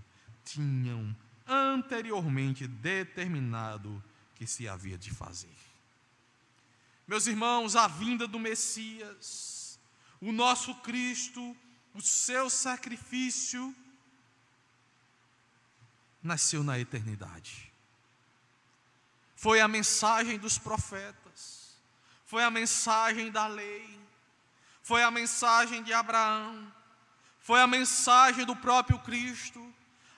tinham 0.45 1.15
anteriormente 1.49 2.69
determinado 2.69 4.03
que 4.37 4.47
se 4.47 4.69
havia 4.69 4.97
de 4.97 5.11
fazer. 5.11 5.57
Meus 7.09 7.27
irmãos, 7.27 7.75
a 7.75 7.89
vinda 7.89 8.29
do 8.29 8.39
Messias, 8.39 9.81
o 10.21 10.31
nosso 10.31 10.77
Cristo, 10.77 11.57
o 11.95 12.01
seu 12.01 12.49
sacrifício, 12.49 13.75
nasceu 16.23 16.63
na 16.63 16.79
eternidade. 16.79 17.73
Foi 19.35 19.61
a 19.61 19.69
mensagem 19.69 20.39
dos 20.39 20.59
profetas, 20.59 21.77
foi 22.25 22.43
a 22.43 22.51
mensagem 22.51 23.31
da 23.31 23.47
lei, 23.47 23.99
foi 24.83 25.03
a 25.03 25.11
mensagem 25.11 25.83
de 25.83 25.93
Abraão, 25.93 26.73
foi 27.41 27.61
a 27.61 27.67
mensagem 27.67 28.45
do 28.45 28.57
próprio 28.57 28.99
Cristo 29.01 29.69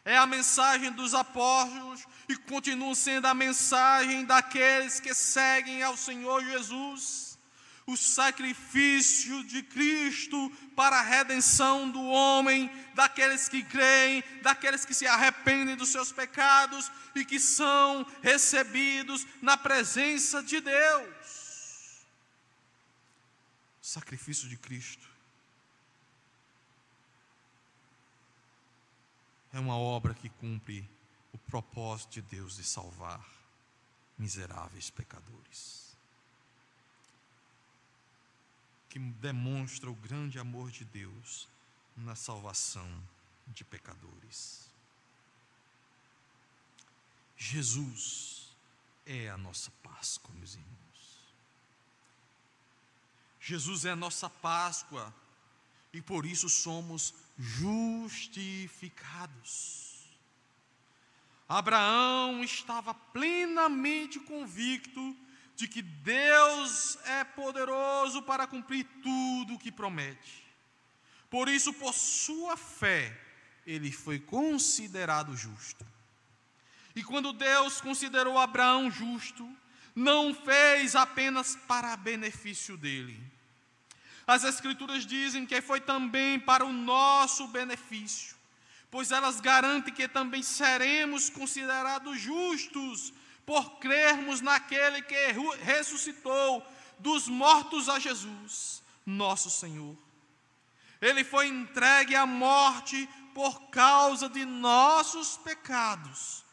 é 0.04 0.16
a 0.16 0.26
mensagem 0.26 0.90
dos 0.92 1.14
apóstolos 1.14 2.06
e 2.28 2.36
continua 2.36 2.94
sendo 2.94 3.26
a 3.26 3.34
mensagem 3.34 4.24
daqueles 4.24 4.98
que 4.98 5.14
seguem 5.14 5.82
ao 5.82 5.96
Senhor 5.96 6.42
Jesus. 6.44 7.29
O 7.90 7.96
sacrifício 7.96 9.42
de 9.44 9.64
Cristo 9.64 10.48
para 10.76 11.00
a 11.00 11.02
redenção 11.02 11.90
do 11.90 12.00
homem, 12.04 12.70
daqueles 12.94 13.48
que 13.48 13.64
creem, 13.64 14.22
daqueles 14.42 14.84
que 14.84 14.94
se 14.94 15.08
arrependem 15.08 15.76
dos 15.76 15.88
seus 15.88 16.12
pecados 16.12 16.90
e 17.16 17.24
que 17.24 17.40
são 17.40 18.06
recebidos 18.22 19.26
na 19.42 19.56
presença 19.56 20.40
de 20.40 20.60
Deus. 20.60 22.06
O 23.82 23.86
sacrifício 23.86 24.48
de 24.48 24.56
Cristo 24.56 25.08
é 29.52 29.58
uma 29.58 29.76
obra 29.76 30.14
que 30.14 30.28
cumpre 30.28 30.88
o 31.32 31.38
propósito 31.38 32.12
de 32.12 32.22
Deus 32.22 32.54
de 32.56 32.62
salvar 32.62 33.26
miseráveis 34.16 34.90
pecadores. 34.90 35.79
Que 38.90 38.98
demonstra 38.98 39.90
o 39.90 39.94
grande 39.94 40.38
amor 40.38 40.70
de 40.70 40.84
Deus 40.84 41.48
na 41.96 42.14
salvação 42.14 43.02
de 43.46 43.64
pecadores. 43.64 44.68
Jesus 47.36 48.50
é 49.06 49.30
a 49.30 49.38
nossa 49.38 49.70
Páscoa, 49.82 50.34
meus 50.34 50.54
irmãos. 50.54 50.70
Jesus 53.40 53.86
é 53.86 53.92
a 53.92 53.96
nossa 53.96 54.28
Páscoa 54.28 55.14
e 55.92 56.02
por 56.02 56.26
isso 56.26 56.48
somos 56.48 57.14
justificados. 57.38 60.08
Abraão 61.48 62.42
estava 62.44 62.92
plenamente 62.92 64.20
convicto 64.20 65.16
de 65.60 65.68
que 65.68 65.82
Deus 65.82 66.96
é 67.04 67.22
poderoso 67.22 68.22
para 68.22 68.46
cumprir 68.46 68.86
tudo 69.02 69.54
o 69.54 69.58
que 69.58 69.70
promete. 69.70 70.42
Por 71.28 71.50
isso, 71.50 71.70
por 71.74 71.92
sua 71.92 72.56
fé, 72.56 73.14
ele 73.66 73.92
foi 73.92 74.18
considerado 74.18 75.36
justo. 75.36 75.86
E 76.96 77.04
quando 77.04 77.34
Deus 77.34 77.78
considerou 77.78 78.38
Abraão 78.38 78.90
justo, 78.90 79.46
não 79.94 80.34
fez 80.34 80.96
apenas 80.96 81.56
para 81.68 81.94
benefício 81.94 82.78
dele. 82.78 83.22
As 84.26 84.44
Escrituras 84.44 85.04
dizem 85.04 85.44
que 85.44 85.60
foi 85.60 85.80
também 85.80 86.40
para 86.40 86.64
o 86.64 86.72
nosso 86.72 87.46
benefício 87.48 88.40
pois 88.90 89.12
elas 89.12 89.40
garantem 89.40 89.94
que 89.94 90.08
também 90.08 90.42
seremos 90.42 91.30
considerados 91.30 92.20
justos 92.20 93.12
por 93.50 93.80
crermos 93.80 94.40
naquele 94.40 95.02
que 95.02 95.16
ressuscitou 95.64 96.64
dos 97.00 97.26
mortos 97.26 97.88
a 97.88 97.98
Jesus, 97.98 98.80
nosso 99.04 99.50
Senhor. 99.50 99.96
Ele 101.00 101.24
foi 101.24 101.48
entregue 101.48 102.14
à 102.14 102.24
morte 102.24 103.08
por 103.34 103.60
causa 103.62 104.28
de 104.28 104.44
nossos 104.44 105.36
pecados 105.36 106.44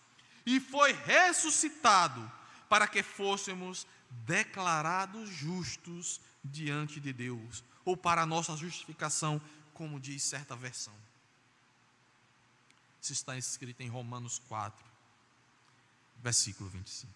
e 0.44 0.60
foi 0.60 0.92
ressuscitado 0.92 2.32
para 2.68 2.88
que 2.88 3.04
fôssemos 3.04 3.86
declarados 4.26 5.30
justos 5.30 6.20
diante 6.44 7.00
de 7.00 7.14
Deus, 7.14 7.64
ou 7.86 7.96
para 7.96 8.24
a 8.24 8.26
nossa 8.26 8.58
justificação, 8.58 9.40
como 9.72 10.00
diz 10.00 10.24
certa 10.24 10.56
versão. 10.56 10.96
Isso 13.00 13.14
está 13.14 13.38
escrito 13.38 13.82
em 13.82 13.88
Romanos 13.88 14.42
4, 14.48 14.87
versículo 16.22 16.70
25. 16.70 17.14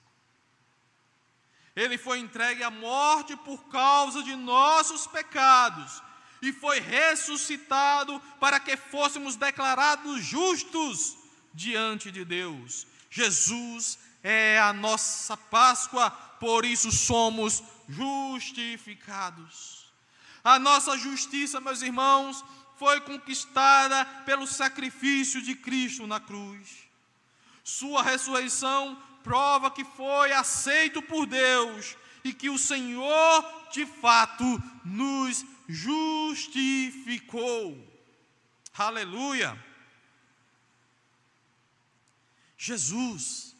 Ele 1.75 1.97
foi 1.97 2.19
entregue 2.19 2.63
à 2.63 2.69
morte 2.69 3.35
por 3.37 3.63
causa 3.69 4.21
de 4.23 4.35
nossos 4.35 5.07
pecados 5.07 6.01
e 6.41 6.51
foi 6.51 6.79
ressuscitado 6.79 8.19
para 8.39 8.59
que 8.59 8.75
fôssemos 8.75 9.35
declarados 9.35 10.23
justos 10.23 11.17
diante 11.53 12.11
de 12.11 12.25
Deus. 12.25 12.87
Jesus 13.09 13.99
é 14.23 14.59
a 14.59 14.73
nossa 14.73 15.37
Páscoa, 15.37 16.09
por 16.39 16.65
isso 16.65 16.91
somos 16.91 17.63
justificados. 17.87 19.81
A 20.43 20.57
nossa 20.57 20.97
justiça, 20.97 21.61
meus 21.61 21.81
irmãos, 21.81 22.43
foi 22.77 22.99
conquistada 23.01 24.03
pelo 24.25 24.47
sacrifício 24.47 25.41
de 25.41 25.53
Cristo 25.55 26.07
na 26.07 26.19
cruz. 26.19 26.90
Sua 27.63 28.01
ressurreição 28.03 29.01
prova 29.23 29.69
que 29.71 29.83
foi 29.83 30.31
aceito 30.31 31.01
por 31.01 31.25
Deus 31.25 31.95
e 32.23 32.33
que 32.33 32.49
o 32.49 32.57
Senhor, 32.57 33.69
de 33.71 33.85
fato, 33.85 34.43
nos 34.83 35.45
justificou. 35.67 37.31
Aleluia! 38.77 39.57
Jesus 42.57 43.55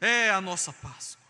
é 0.00 0.30
a 0.30 0.40
nossa 0.40 0.72
Páscoa. 0.72 1.26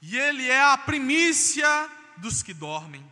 E 0.00 0.18
Ele 0.18 0.48
é 0.48 0.60
a 0.60 0.76
primícia 0.76 1.88
dos 2.16 2.42
que 2.42 2.52
dormem. 2.52 3.11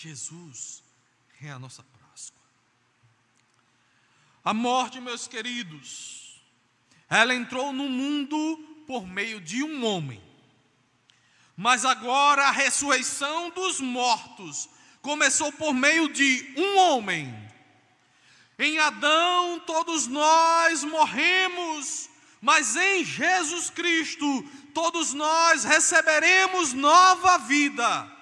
Jesus 0.00 0.84
é 1.42 1.50
a 1.50 1.58
nossa 1.58 1.82
Páscoa. 1.82 2.40
A 4.44 4.54
morte, 4.54 5.00
meus 5.00 5.26
queridos, 5.26 6.40
ela 7.10 7.34
entrou 7.34 7.72
no 7.72 7.88
mundo 7.88 8.84
por 8.86 9.04
meio 9.04 9.40
de 9.40 9.60
um 9.64 9.84
homem. 9.84 10.22
Mas 11.56 11.84
agora 11.84 12.44
a 12.44 12.52
ressurreição 12.52 13.50
dos 13.50 13.80
mortos 13.80 14.68
começou 15.02 15.50
por 15.50 15.74
meio 15.74 16.08
de 16.12 16.54
um 16.56 16.78
homem. 16.78 17.34
Em 18.56 18.78
Adão 18.78 19.58
todos 19.66 20.06
nós 20.06 20.84
morremos, 20.84 22.08
mas 22.40 22.76
em 22.76 23.04
Jesus 23.04 23.68
Cristo 23.68 24.44
todos 24.72 25.12
nós 25.12 25.64
receberemos 25.64 26.72
nova 26.72 27.38
vida. 27.38 28.17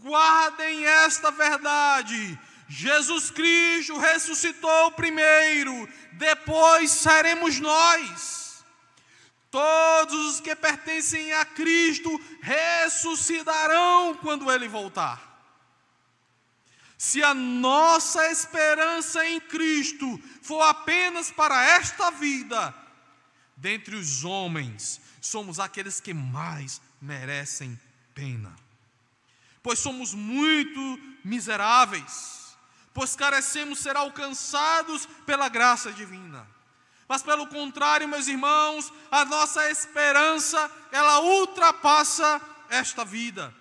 Guardem 0.00 0.84
esta 0.84 1.30
verdade. 1.30 2.38
Jesus 2.68 3.30
Cristo 3.30 3.98
ressuscitou 3.98 4.92
primeiro, 4.92 5.88
depois 6.12 6.90
seremos 6.90 7.60
nós. 7.60 8.64
Todos 9.50 10.34
os 10.34 10.40
que 10.40 10.56
pertencem 10.56 11.32
a 11.34 11.44
Cristo 11.44 12.10
ressuscitarão 12.40 14.16
quando 14.16 14.50
ele 14.50 14.66
voltar. 14.66 15.32
Se 16.98 17.22
a 17.22 17.34
nossa 17.34 18.30
esperança 18.30 19.24
em 19.26 19.38
Cristo 19.40 20.20
for 20.42 20.62
apenas 20.62 21.30
para 21.30 21.62
esta 21.62 22.10
vida, 22.10 22.74
dentre 23.56 23.94
os 23.94 24.24
homens, 24.24 25.00
somos 25.20 25.60
aqueles 25.60 26.00
que 26.00 26.14
mais 26.14 26.80
merecem 27.00 27.78
pena 28.14 28.63
pois 29.64 29.78
somos 29.78 30.12
muito 30.12 31.00
miseráveis, 31.24 32.54
pois 32.92 33.16
carecemos 33.16 33.78
ser 33.78 33.96
alcançados 33.96 35.08
pela 35.24 35.48
graça 35.48 35.90
divina. 35.90 36.46
Mas 37.08 37.22
pelo 37.22 37.46
contrário, 37.46 38.06
meus 38.06 38.28
irmãos, 38.28 38.92
a 39.10 39.24
nossa 39.24 39.70
esperança, 39.70 40.70
ela 40.92 41.20
ultrapassa 41.20 42.40
esta 42.68 43.06
vida. 43.06 43.54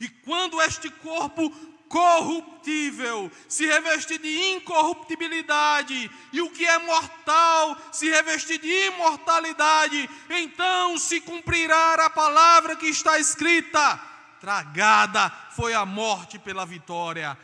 E 0.00 0.08
quando 0.08 0.62
este 0.62 0.88
corpo 0.88 1.50
corruptível 1.90 3.30
se 3.48 3.66
revestir 3.66 4.18
de 4.18 4.54
incorruptibilidade, 4.54 6.10
e 6.32 6.40
o 6.40 6.50
que 6.50 6.64
é 6.64 6.78
mortal 6.78 7.76
se 7.92 8.08
revestir 8.08 8.58
de 8.58 8.86
imortalidade, 8.86 10.08
então 10.30 10.96
se 10.96 11.20
cumprirá 11.20 11.94
a 11.94 12.10
palavra 12.10 12.76
que 12.76 12.86
está 12.86 13.18
escrita: 13.18 14.15
tragada 14.46 15.28
foi 15.50 15.74
a 15.74 15.84
morte 15.84 16.38
pela 16.38 16.64
vitória. 16.64 17.36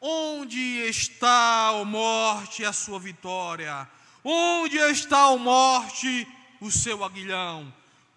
Onde 0.00 0.58
está, 0.88 1.68
a 1.68 1.84
morte, 1.84 2.64
a 2.64 2.72
sua 2.72 2.98
vitória? 2.98 3.88
Onde 4.24 4.76
está, 4.76 5.26
a 5.26 5.36
morte, 5.36 6.26
o 6.60 6.68
seu 6.68 7.04
aguilhão? 7.04 7.72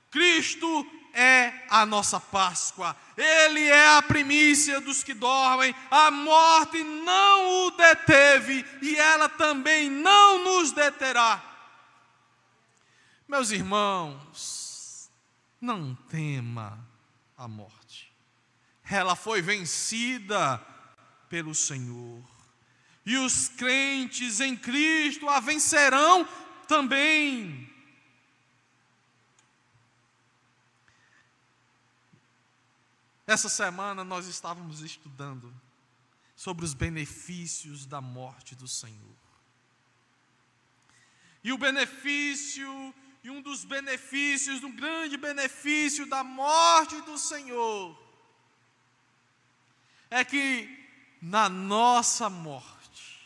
Cristo 0.09 0.67
é 1.13 1.53
a 1.69 1.85
nossa 1.85 2.19
Páscoa, 2.19 2.97
Ele 3.15 3.67
é 3.67 3.97
a 3.97 4.01
primícia 4.01 4.81
dos 4.81 5.03
que 5.03 5.13
dormem, 5.13 5.75
a 5.91 6.09
morte 6.09 6.83
não 6.83 7.67
o 7.67 7.71
deteve 7.71 8.65
e 8.81 8.95
ela 8.95 9.29
também 9.29 9.91
não 9.91 10.43
nos 10.43 10.71
deterá. 10.71 11.39
Meus 13.27 13.51
irmãos, 13.51 15.11
não 15.61 15.93
tema 16.09 16.79
a 17.37 17.47
morte 17.47 17.82
ela 18.95 19.15
foi 19.15 19.41
vencida 19.41 20.57
pelo 21.29 21.55
Senhor. 21.55 22.21
e 23.05 23.17
os 23.17 23.49
crentes 23.49 24.39
em 24.39 24.55
Cristo 24.55 25.27
a 25.27 25.41
vencerão 25.41 26.25
também. 26.67 27.69
Essa 33.25 33.49
semana 33.49 34.03
nós 34.03 34.27
estávamos 34.27 34.81
estudando 34.81 35.53
sobre 36.35 36.65
os 36.65 36.73
benefícios 36.73 37.85
da 37.85 38.01
morte 38.01 38.55
do 38.55 38.67
Senhor. 38.67 39.15
E 41.43 41.51
o 41.51 41.57
benefício, 41.57 42.93
e 43.23 43.29
um 43.29 43.41
dos 43.41 43.65
benefícios, 43.65 44.63
um 44.63 44.71
grande 44.71 45.17
benefício 45.17 46.05
da 46.05 46.23
morte 46.23 46.99
do 47.01 47.17
Senhor, 47.17 47.97
é 50.13 50.23
que 50.23 50.69
na 51.19 51.49
nossa 51.49 52.29
morte, 52.29 53.19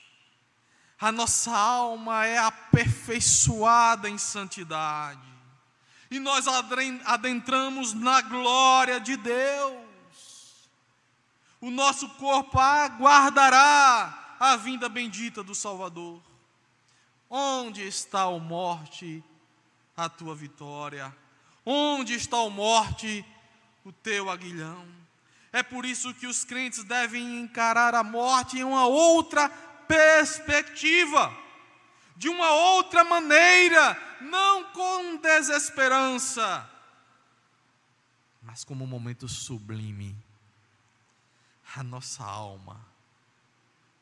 a 0.98 1.12
nossa 1.12 1.56
alma 1.56 2.26
é 2.26 2.38
aperfeiçoada 2.38 4.10
em 4.10 4.18
santidade, 4.18 5.28
e 6.10 6.18
nós 6.18 6.46
adentramos 6.48 7.94
na 7.94 8.22
glória 8.22 9.00
de 9.02 9.18
Deus. 9.18 9.86
O 11.60 11.70
nosso 11.70 12.08
corpo 12.12 12.58
aguardará 12.58 14.38
a 14.40 14.56
vinda 14.56 14.88
bendita 14.88 15.44
do 15.44 15.54
Salvador. 15.54 16.22
Onde 17.30 17.86
está 17.86 18.22
a 18.22 18.40
morte, 18.40 19.22
a 19.98 20.08
tua 20.08 20.34
vitória? 20.34 21.14
Onde 21.66 22.14
está 22.14 22.38
a 22.38 22.50
morte, 22.50 23.26
o 23.84 23.92
teu 23.92 24.30
aguilhão? 24.30 24.88
É 25.58 25.64
por 25.64 25.88
isso 25.88 26.14
que 26.14 26.28
os 26.28 26.44
crentes 26.44 26.84
devem 26.84 27.40
encarar 27.40 27.96
a 27.96 28.04
morte 28.04 28.60
em 28.60 28.64
uma 28.64 28.86
outra 28.86 29.50
perspectiva, 29.88 31.36
de 32.16 32.30
uma 32.30 32.52
outra 32.52 33.04
maneira, 33.04 34.00
não 34.22 34.66
com 34.72 35.18
desesperança, 35.18 36.70
mas 38.44 38.64
como 38.64 38.84
um 38.84 38.88
momento 38.88 39.28
sublime. 39.28 40.16
A 41.76 41.82
nossa 41.82 42.24
alma 42.24 42.80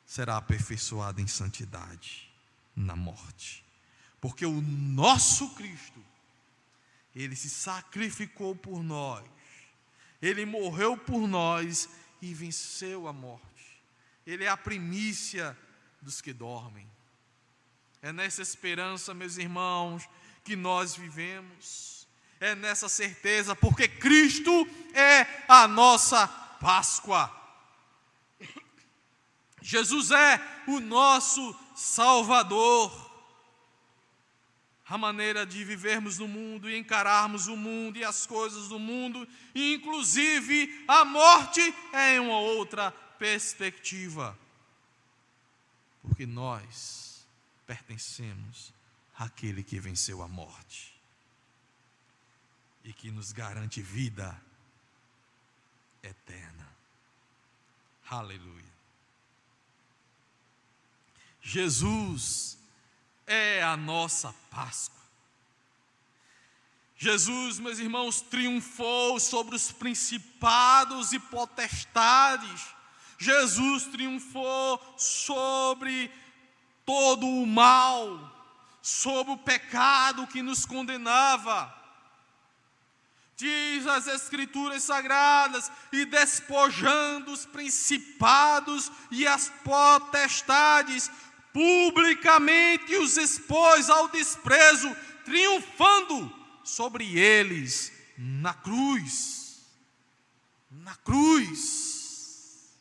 será 0.06 0.36
aperfeiçoada 0.36 1.22
em 1.22 1.28
santidade 1.28 2.30
na 2.76 2.98
morte, 2.98 3.64
porque 4.20 4.46
o 4.46 4.62
nosso 4.62 5.56
Cristo, 5.56 6.04
ele 7.16 7.34
se 7.34 7.50
sacrificou 7.50 8.54
por 8.58 8.84
nós, 8.84 9.24
ele 10.26 10.44
morreu 10.44 10.98
por 10.98 11.28
nós 11.28 11.88
e 12.20 12.34
venceu 12.34 13.08
a 13.08 13.14
morte. 13.14 13.46
Ele 14.26 14.44
é 14.44 14.50
a 14.50 14.58
primícia 14.58 15.56
dos 16.02 16.20
que 16.20 16.34
dormem. 16.34 16.90
É 18.02 18.12
nessa 18.12 18.42
esperança, 18.42 19.14
meus 19.14 19.38
irmãos, 19.38 20.10
que 20.44 20.56
nós 20.56 20.96
vivemos. 20.96 22.08
É 22.40 22.56
nessa 22.56 22.90
certeza, 22.90 23.56
porque 23.56 23.88
Cristo 23.88 24.68
é 24.96 25.28
a 25.48 25.68
nossa 25.68 26.28
Páscoa. 26.28 27.32
Jesus 29.62 30.10
é 30.10 30.42
o 30.68 30.80
nosso 30.80 31.56
Salvador. 31.76 33.05
A 34.88 34.98
maneira 34.98 35.46
de 35.46 35.64
vivermos 35.64 36.20
no 36.20 36.28
mundo 36.28 36.70
e 36.70 36.78
encararmos 36.78 37.48
o 37.48 37.58
mundo 37.58 37.98
e 37.98 38.06
as 38.06 38.26
coisas 38.26 38.68
do 38.68 38.78
mundo, 38.78 39.28
e 39.54 39.74
inclusive 39.74 40.84
a 40.88 41.04
morte, 41.04 41.62
é 41.92 42.20
uma 42.20 42.40
outra 42.40 42.92
perspectiva 42.92 44.38
porque 46.08 46.26
nós 46.26 47.26
pertencemos 47.66 48.72
àquele 49.18 49.64
que 49.64 49.80
venceu 49.80 50.22
a 50.22 50.28
morte 50.28 50.96
e 52.84 52.94
que 52.94 53.10
nos 53.10 53.32
garante 53.32 53.82
vida 53.82 54.40
eterna. 56.04 56.68
Aleluia. 58.08 58.64
Jesus 61.42 62.58
é 63.28 63.64
a 63.64 63.76
nossa 63.76 64.34
Páscoa. 64.50 64.96
Jesus, 66.98 67.60
meus 67.60 67.80
irmãos, 67.80 68.22
triunfou 68.22 69.20
sobre 69.20 69.56
os 69.56 69.72
principados 69.72 71.12
e 71.12 71.20
potestades 71.20 72.76
Jesus 73.18 73.86
triunfou 73.86 74.82
sobre 74.98 76.12
todo 76.86 77.26
o 77.28 77.46
mal, 77.46 78.32
sobre 78.82 79.34
o 79.34 79.38
pecado 79.38 80.28
que 80.28 80.42
nos 80.42 80.66
condenava. 80.66 81.74
Diz 83.38 83.86
as 83.88 84.08
Escrituras 84.08 84.84
Sagradas: 84.84 85.72
e 85.92 86.06
despojando 86.06 87.32
os 87.32 87.46
principados 87.46 88.92
e 89.12 89.28
as 89.28 89.50
potestades, 89.64 91.10
publicamente 91.56 92.98
os 92.98 93.16
expôs 93.16 93.90
ao 93.90 94.10
desprezo, 94.10 94.94
triunfando 95.24 96.30
sobre 96.66 97.18
eles 97.18 97.94
na 98.18 98.54
cruz. 98.54 99.66
Na 100.70 100.98
cruz. 100.98 102.76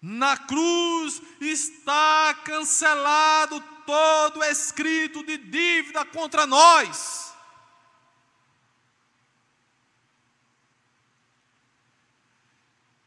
Na 0.00 0.34
cruz 0.38 1.20
está 1.42 2.34
cancelado 2.42 3.60
todo 3.84 4.42
escrito 4.44 5.22
de 5.24 5.36
dívida 5.36 6.06
contra 6.06 6.46
nós. 6.46 7.34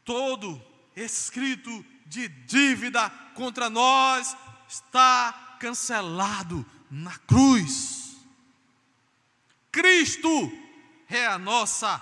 Todo 0.04 0.68
escrito 1.02 1.84
de 2.06 2.28
dívida 2.28 3.08
contra 3.34 3.70
nós 3.70 4.36
está 4.68 5.56
cancelado 5.60 6.64
na 6.90 7.16
cruz. 7.18 8.16
Cristo 9.70 10.28
é 11.08 11.26
a 11.26 11.38
nossa 11.38 11.98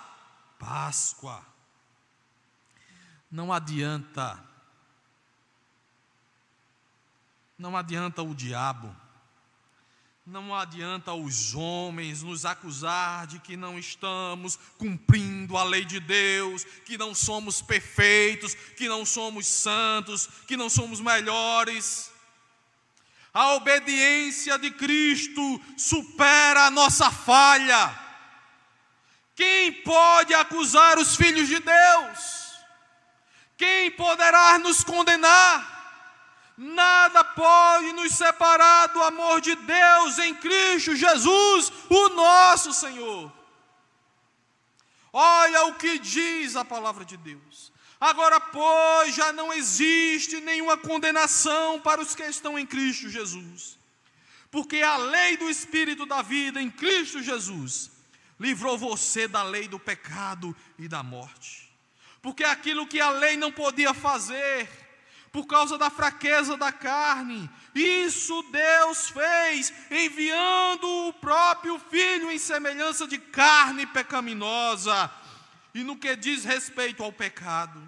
Páscoa. 0.59 1.45
Não 3.31 3.53
adianta 3.53 4.47
Não 7.59 7.77
adianta 7.77 8.23
o 8.23 8.35
diabo, 8.35 8.95
não 10.27 10.53
adianta 10.53 11.13
os 11.13 11.55
homens 11.55 12.21
nos 12.21 12.45
acusar 12.45 13.29
de 13.29 13.39
que 13.39 13.57
não 13.57 13.79
estamos 13.79 14.59
cumprindo 14.77 15.57
a 15.57 15.63
lei 15.63 15.85
de 15.85 16.01
Deus, 16.01 16.65
que 16.85 16.99
não 16.99 17.15
somos 17.15 17.63
perfeitos, 17.63 18.53
que 18.77 18.89
não 18.89 19.07
somos 19.07 19.47
santos, 19.47 20.29
que 20.49 20.57
não 20.57 20.69
somos 20.69 21.01
melhores. 21.01 22.11
A 23.33 23.55
obediência 23.55 24.59
de 24.59 24.73
Cristo 24.73 25.63
supera 25.79 26.65
a 26.67 26.71
nossa 26.73 27.09
falha. 27.09 27.97
Quem 29.37 29.73
pode 29.85 30.35
acusar 30.35 30.99
os 30.99 31.15
filhos 31.15 31.47
de 31.47 31.61
Deus? 31.61 32.47
Quem 33.57 33.93
poderá 33.93 34.59
nos 34.59 34.83
condenar? 34.83 35.76
Nada 36.57 37.23
pode 37.23 37.93
nos 37.93 38.13
separar 38.13 38.87
do 38.89 39.03
amor 39.03 39.41
de 39.41 39.55
Deus 39.55 40.19
em 40.19 40.35
Cristo 40.35 40.97
Jesus, 40.97 41.71
o 41.91 42.09
nosso 42.11 42.73
Senhor. 42.73 43.31
Olha 45.13 45.67
o 45.67 45.75
que 45.75 45.99
diz 45.99 46.57
a 46.57 46.65
palavra 46.65 47.05
de 47.05 47.17
Deus. 47.17 47.73
Agora, 48.01 48.39
pois, 48.41 49.15
já 49.15 49.33
não 49.33 49.53
existe 49.53 50.41
nenhuma 50.41 50.77
condenação 50.77 51.81
para 51.81 52.01
os 52.01 52.15
que 52.15 52.23
estão 52.23 52.59
em 52.59 52.67
Cristo 52.67 53.09
Jesus. 53.09 53.79
Porque 54.51 54.81
a 54.81 54.97
lei 54.97 55.37
do 55.37 55.51
Espírito 55.51 56.07
da 56.07 56.23
vida 56.23 56.61
em 56.61 56.71
Cristo 56.71 57.23
Jesus 57.23 57.91
livrou 58.39 58.77
você 58.77 59.27
da 59.27 59.43
lei 59.43 59.69
do 59.69 59.79
pecado 59.79 60.55
e 60.79 60.89
da 60.89 61.03
morte. 61.03 61.71
Porque 62.23 62.45
aquilo 62.45 62.87
que 62.87 63.01
a 63.01 63.11
lei 63.11 63.37
não 63.37 63.51
podia 63.53 63.95
fazer, 63.95 64.69
por 65.37 65.47
causa 65.47 65.77
da 65.77 65.91
fraqueza 65.91 66.57
da 66.57 66.73
carne. 66.73 67.51
Isso 67.75 68.43
Deus 68.51 69.11
fez, 69.11 69.71
enviando 69.91 70.89
o 70.89 71.13
próprio 71.13 71.79
Filho 71.79 72.31
em 72.31 72.39
semelhança 72.39 73.07
de 73.07 73.19
carne 73.19 73.85
pecaminosa, 73.85 75.13
e 75.75 75.85
no 75.85 75.95
que 75.95 76.17
diz 76.17 76.43
respeito 76.43 77.03
ao 77.03 77.13
pecado. 77.13 77.83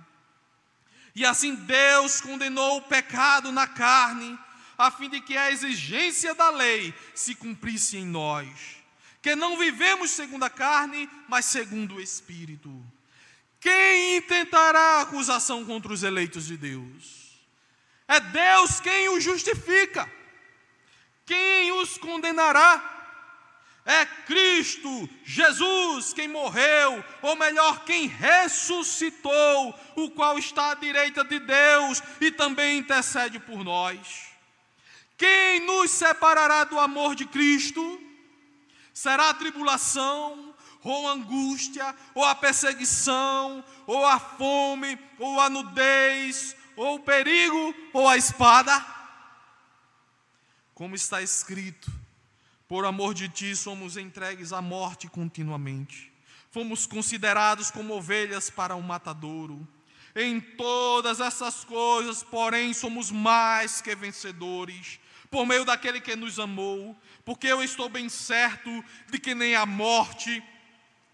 E 1.14 1.24
assim 1.24 1.54
Deus 1.54 2.20
condenou 2.20 2.76
o 2.76 2.82
pecado 2.82 3.50
na 3.50 3.66
carne, 3.66 4.38
a 4.76 4.90
fim 4.90 5.08
de 5.08 5.18
que 5.22 5.34
a 5.34 5.50
exigência 5.50 6.34
da 6.34 6.50
lei 6.50 6.92
se 7.14 7.34
cumprisse 7.34 7.96
em 7.96 8.04
nós, 8.04 8.76
que 9.22 9.34
não 9.34 9.56
vivemos 9.56 10.10
segundo 10.10 10.42
a 10.42 10.50
carne, 10.50 11.08
mas 11.26 11.46
segundo 11.46 11.94
o 11.94 12.00
Espírito. 12.00 12.70
Quem 13.58 14.18
intentará 14.18 15.00
acusação 15.00 15.64
contra 15.64 15.90
os 15.90 16.02
eleitos 16.02 16.44
de 16.44 16.58
Deus? 16.58 17.17
É 18.08 18.18
Deus 18.18 18.80
quem 18.80 19.10
os 19.10 19.22
justifica. 19.22 20.10
Quem 21.26 21.70
os 21.72 21.98
condenará? 21.98 22.96
É 23.84 24.04
Cristo, 24.04 25.08
Jesus, 25.24 26.12
quem 26.12 26.28
morreu, 26.28 27.02
ou 27.22 27.36
melhor, 27.36 27.84
quem 27.84 28.06
ressuscitou, 28.06 29.74
o 29.96 30.10
qual 30.10 30.38
está 30.38 30.72
à 30.72 30.74
direita 30.74 31.24
de 31.24 31.38
Deus 31.38 32.02
e 32.20 32.30
também 32.30 32.78
intercede 32.78 33.38
por 33.38 33.64
nós. 33.64 34.28
Quem 35.16 35.60
nos 35.60 35.90
separará 35.90 36.64
do 36.64 36.78
amor 36.78 37.14
de 37.14 37.24
Cristo? 37.24 37.98
Será 38.92 39.30
a 39.30 39.34
tribulação, 39.34 40.54
ou 40.84 41.08
a 41.08 41.12
angústia, 41.12 41.94
ou 42.14 42.24
a 42.24 42.34
perseguição, 42.34 43.64
ou 43.86 44.04
a 44.04 44.18
fome, 44.18 44.98
ou 45.18 45.40
a 45.40 45.48
nudez, 45.48 46.54
ou 46.78 46.94
o 46.94 47.00
perigo, 47.00 47.74
ou 47.92 48.08
a 48.08 48.16
espada? 48.16 48.86
Como 50.74 50.94
está 50.94 51.20
escrito, 51.20 51.90
por 52.68 52.84
amor 52.84 53.14
de 53.14 53.28
ti 53.28 53.56
somos 53.56 53.96
entregues 53.96 54.52
à 54.52 54.62
morte 54.62 55.08
continuamente. 55.08 56.12
Fomos 56.52 56.86
considerados 56.86 57.70
como 57.70 57.94
ovelhas 57.94 58.48
para 58.48 58.76
o 58.76 58.78
um 58.78 58.82
matadouro. 58.82 59.66
Em 60.14 60.40
todas 60.40 61.20
essas 61.20 61.64
coisas, 61.64 62.22
porém, 62.22 62.72
somos 62.72 63.10
mais 63.10 63.80
que 63.80 63.94
vencedores, 63.94 65.00
por 65.30 65.44
meio 65.44 65.64
daquele 65.64 66.00
que 66.00 66.14
nos 66.14 66.38
amou, 66.38 66.96
porque 67.24 67.48
eu 67.48 67.62
estou 67.62 67.88
bem 67.88 68.08
certo 68.08 68.84
de 69.10 69.18
que 69.18 69.34
nem 69.34 69.54
a 69.56 69.66
morte, 69.66 70.42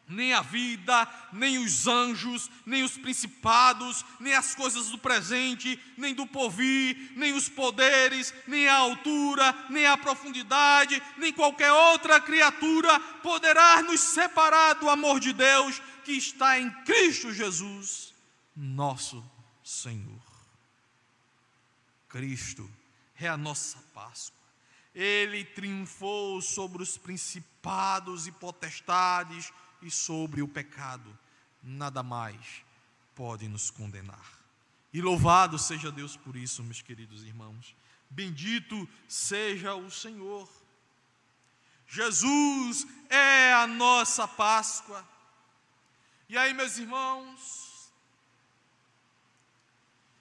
nem 0.09 0.33
a 0.33 0.43
vida, 0.43 1.09
nem 1.33 1.59
os 1.59 1.87
anjos, 1.87 2.51
nem 2.67 2.83
os 2.83 2.97
principados, 2.97 4.05
nem 4.21 4.35
as 4.35 4.55
coisas 4.55 4.89
do 4.91 4.99
presente, 4.99 5.81
nem 5.97 6.15
do 6.15 6.27
porvir, 6.27 7.13
nem 7.17 7.33
os 7.33 7.49
poderes, 7.49 8.35
nem 8.47 8.69
a 8.69 8.77
altura, 8.77 9.55
nem 9.71 9.87
a 9.87 9.97
profundidade, 9.97 11.03
nem 11.17 11.33
qualquer 11.33 11.73
outra 11.73 12.21
criatura 12.21 13.01
poderá 13.23 13.83
nos 13.83 14.01
separar 14.01 14.75
do 14.75 14.89
amor 14.89 15.19
de 15.21 15.33
Deus 15.33 15.81
que 16.05 16.13
está 16.13 16.61
em 16.61 16.71
Cristo 16.85 17.33
Jesus, 17.33 18.15
nosso 18.55 19.25
Senhor. 19.63 20.23
Cristo 22.09 22.71
é 23.19 23.27
a 23.27 23.37
nossa 23.37 23.79
Páscoa. 23.95 24.35
Ele 24.95 25.45
triunfou 25.45 26.41
sobre 26.41 26.83
os 26.83 26.97
principados 26.97 28.29
e 28.29 28.33
potestades 28.33 29.53
e 29.85 29.91
sobre 29.91 30.43
o 30.43 30.49
pecado, 30.49 31.17
nada 31.63 32.03
mais 32.03 32.65
pode 33.15 33.49
nos 33.49 33.71
condenar. 33.71 34.39
E 34.93 35.01
louvado 35.01 35.59
seja 35.59 35.93
Deus 35.93 36.17
por 36.17 36.37
isso, 36.37 36.63
meus 36.63 36.81
queridos 36.81 37.23
irmãos. 37.25 37.77
Bendito 38.09 38.89
seja 39.09 39.75
o 39.75 39.91
Senhor. 39.91 40.49
Jesus 41.87 42.87
é 43.09 43.53
a 43.53 43.67
nossa 43.67 44.27
Páscoa. 44.27 45.07
E 46.29 46.39
aí, 46.39 46.55
meus 46.55 46.79
irmãos, 46.79 47.93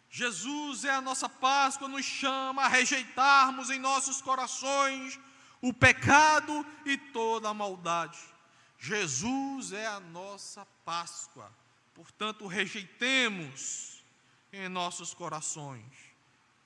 Jesus 0.09 0.83
é 0.85 0.91
a 0.91 1.01
nossa 1.01 1.29
Páscoa, 1.29 1.87
nos 1.87 2.05
chama 2.05 2.63
a 2.63 2.67
rejeitarmos 2.67 3.69
em 3.69 3.79
nossos 3.79 4.21
corações 4.21 5.19
o 5.61 5.73
pecado 5.73 6.65
e 6.85 6.97
toda 6.97 7.49
a 7.49 7.53
maldade. 7.53 8.19
Jesus 8.83 9.71
é 9.71 9.87
a 9.87 10.01
nossa 10.01 10.65
Páscoa. 10.83 11.49
Portanto, 11.93 12.45
rejeitemos 12.47 14.03
em 14.51 14.67
nossos 14.67 15.13
corações 15.13 15.85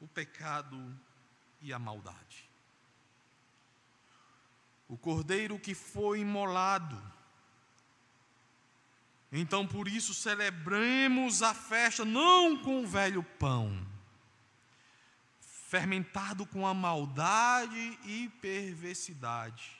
o 0.01 0.08
pecado 0.08 0.99
e 1.62 1.71
a 1.71 1.77
maldade. 1.77 2.49
O 4.89 4.97
cordeiro 4.97 5.60
que 5.60 5.75
foi 5.75 6.21
imolado. 6.21 6.99
Então, 9.32 9.67
por 9.67 9.88
isso, 9.88 10.12
celebremos 10.12 11.43
a 11.43 11.53
festa 11.53 12.03
não 12.03 12.58
com 12.63 12.82
o 12.82 12.88
velho 12.88 13.21
pão, 13.21 13.86
fermentado 15.67 16.47
com 16.47 16.65
a 16.65 16.73
maldade 16.73 17.99
e 18.06 18.27
perversidade, 18.41 19.76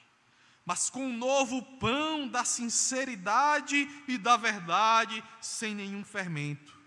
mas 0.68 0.90
com 0.90 1.06
um 1.06 1.18
novo 1.18 1.62
pão 1.80 2.28
da 2.28 2.44
sinceridade 2.44 3.90
e 4.06 4.18
da 4.18 4.36
verdade, 4.36 5.24
sem 5.40 5.74
nenhum 5.74 6.04
fermento. 6.04 6.78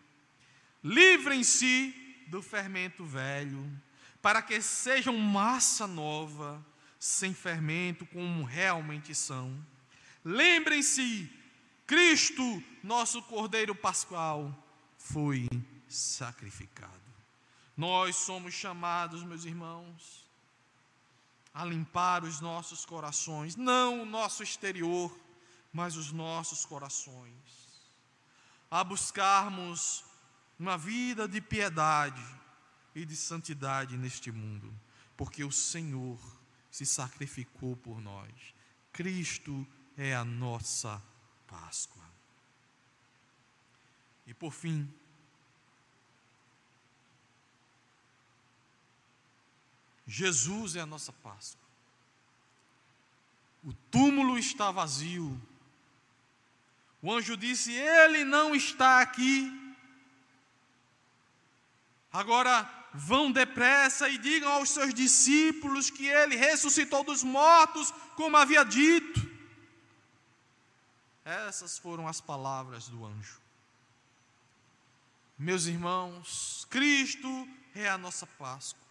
Livrem-se 0.85 1.95
do 2.27 2.43
fermento 2.43 3.07
velho, 3.07 3.67
para 4.21 4.43
que 4.43 4.61
sejam 4.61 5.17
massa 5.17 5.87
nova, 5.87 6.63
sem 6.99 7.33
fermento, 7.33 8.05
como 8.05 8.45
realmente 8.45 9.15
são. 9.15 9.59
Lembrem-se, 10.23 11.33
Cristo, 11.87 12.63
nosso 12.85 13.23
Cordeiro 13.23 13.75
Pascual, 13.75 14.55
foi 14.99 15.49
sacrificado. 15.89 17.01
Nós 17.75 18.15
somos 18.15 18.53
chamados, 18.53 19.23
meus 19.23 19.47
irmãos, 19.47 20.20
a 21.53 21.65
limpar 21.65 22.25
os 22.25 22.41
nossos 22.41 22.85
corações, 22.85 23.57
não 23.57 24.03
o 24.03 24.07
nosso 24.07 24.43
exterior, 24.43 25.15
mas 25.73 25.97
os 25.97 26.13
nossos 26.13 26.65
corações, 26.65 27.35
a 28.71 28.83
buscarmos 28.85 30.05
uma 30.59 30.77
vida 30.77 31.27
de 31.27 31.41
piedade 31.41 32.23
e 32.95 33.05
de 33.05 33.17
santidade 33.17 33.97
neste 33.97 34.31
mundo, 34.31 34.73
porque 35.17 35.45
o 35.45 35.53
Senhor 35.53 36.19
se 36.71 36.87
sacrificou 36.87 37.77
por 37.77 38.01
nós. 38.01 38.33
Cristo 38.93 39.67
é 39.97 40.15
a 40.15 40.25
nossa 40.25 41.03
Páscoa. 41.47 42.05
E 44.27 44.33
por 44.33 44.53
fim, 44.53 44.89
Jesus 50.11 50.75
é 50.75 50.81
a 50.81 50.87
nossa 50.87 51.13
Páscoa. 51.13 51.65
O 53.63 53.73
túmulo 53.93 54.37
está 54.37 54.73
vazio. 54.73 55.41
O 57.01 57.13
anjo 57.13 57.37
disse: 57.37 57.73
Ele 57.73 58.25
não 58.25 58.53
está 58.53 59.01
aqui. 59.01 59.49
Agora 62.13 62.69
vão 62.93 63.31
depressa 63.31 64.09
e 64.09 64.19
digam 64.19 64.51
aos 64.51 64.71
seus 64.71 64.93
discípulos 64.93 65.91
que 65.91 66.09
ele 66.09 66.35
ressuscitou 66.35 67.05
dos 67.05 67.23
mortos, 67.23 67.93
como 68.17 68.37
havia 68.37 68.65
dito. 68.65 69.31
Essas 71.25 71.79
foram 71.79 72.09
as 72.09 72.21
palavras 72.21 72.89
do 72.89 73.07
anjo. 73.07 73.41
Meus 75.39 75.67
irmãos, 75.67 76.67
Cristo 76.69 77.49
é 77.77 77.89
a 77.89 77.97
nossa 77.97 78.27
Páscoa. 78.27 78.90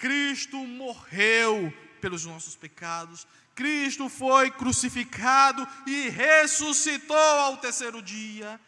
Cristo 0.00 0.56
morreu 0.56 1.70
pelos 2.00 2.24
nossos 2.24 2.56
pecados, 2.56 3.26
Cristo 3.54 4.08
foi 4.08 4.50
crucificado 4.50 5.68
e 5.86 6.08
ressuscitou 6.08 7.16
ao 7.16 7.58
terceiro 7.58 8.00
dia. 8.00 8.58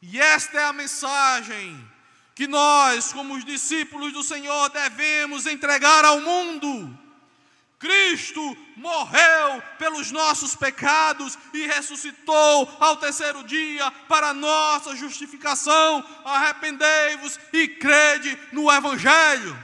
E 0.00 0.20
esta 0.20 0.60
é 0.60 0.64
a 0.64 0.72
mensagem 0.72 1.84
que 2.36 2.46
nós, 2.46 3.12
como 3.12 3.34
os 3.34 3.44
discípulos 3.44 4.12
do 4.12 4.22
Senhor, 4.22 4.68
devemos 4.68 5.44
entregar 5.46 6.04
ao 6.04 6.20
mundo. 6.20 6.96
Cristo 7.78 8.56
morreu 8.76 9.62
pelos 9.78 10.10
nossos 10.10 10.56
pecados 10.56 11.38
e 11.54 11.66
ressuscitou 11.66 12.76
ao 12.80 12.96
terceiro 12.96 13.44
dia 13.44 13.88
para 14.08 14.34
nossa 14.34 14.96
justificação. 14.96 16.04
Arrependei-vos 16.24 17.38
e 17.52 17.68
crede 17.68 18.36
no 18.52 18.70
Evangelho. 18.70 19.56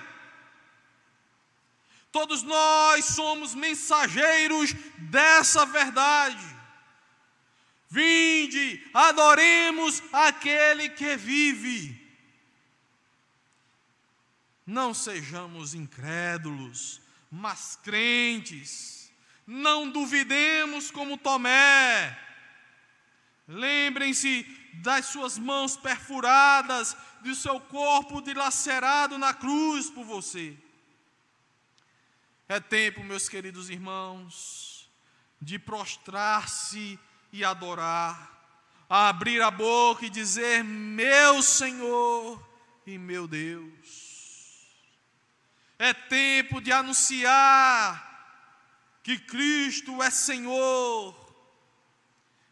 Todos 2.12 2.44
nós 2.44 3.06
somos 3.06 3.52
mensageiros 3.56 4.72
dessa 4.96 5.66
verdade. 5.66 6.54
Vinde, 7.90 8.88
adoremos 8.94 10.00
aquele 10.12 10.88
que 10.90 11.16
vive. 11.16 12.00
Não 14.64 14.94
sejamos 14.94 15.74
incrédulos 15.74 17.03
mas 17.34 17.76
crentes. 17.82 19.12
Não 19.44 19.90
duvidemos 19.90 20.90
como 20.90 21.18
Tomé. 21.18 22.16
Lembrem-se 23.48 24.44
das 24.74 25.06
suas 25.06 25.36
mãos 25.36 25.76
perfuradas, 25.76 26.96
do 27.22 27.34
seu 27.34 27.58
corpo 27.58 28.22
dilacerado 28.22 29.18
na 29.18 29.34
cruz 29.34 29.90
por 29.90 30.04
você. 30.04 30.56
É 32.48 32.60
tempo, 32.60 33.02
meus 33.02 33.28
queridos 33.28 33.68
irmãos, 33.68 34.88
de 35.42 35.58
prostrar-se 35.58 36.98
e 37.32 37.44
adorar, 37.44 38.86
abrir 38.88 39.42
a 39.42 39.50
boca 39.50 40.06
e 40.06 40.10
dizer: 40.10 40.62
Meu 40.62 41.42
Senhor 41.42 42.40
e 42.86 42.96
meu 42.96 43.26
Deus. 43.26 44.03
É 45.78 45.92
tempo 45.92 46.60
de 46.60 46.70
anunciar 46.72 48.12
que 49.02 49.18
Cristo 49.18 50.02
é 50.02 50.10
Senhor. 50.10 51.14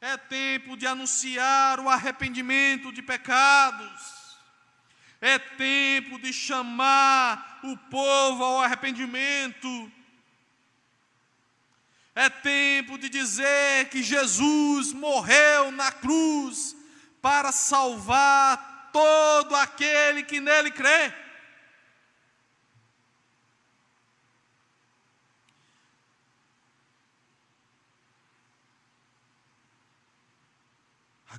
É 0.00 0.16
tempo 0.16 0.76
de 0.76 0.86
anunciar 0.86 1.78
o 1.78 1.88
arrependimento 1.88 2.92
de 2.92 3.00
pecados. 3.00 4.36
É 5.20 5.38
tempo 5.38 6.18
de 6.18 6.32
chamar 6.32 7.60
o 7.62 7.76
povo 7.76 8.42
ao 8.42 8.60
arrependimento. 8.60 9.92
É 12.14 12.28
tempo 12.28 12.98
de 12.98 13.08
dizer 13.08 13.88
que 13.88 14.02
Jesus 14.02 14.92
morreu 14.92 15.70
na 15.70 15.90
cruz 15.92 16.76
para 17.22 17.52
salvar 17.52 18.90
todo 18.92 19.54
aquele 19.54 20.24
que 20.24 20.40
nele 20.40 20.70
crê. 20.72 21.21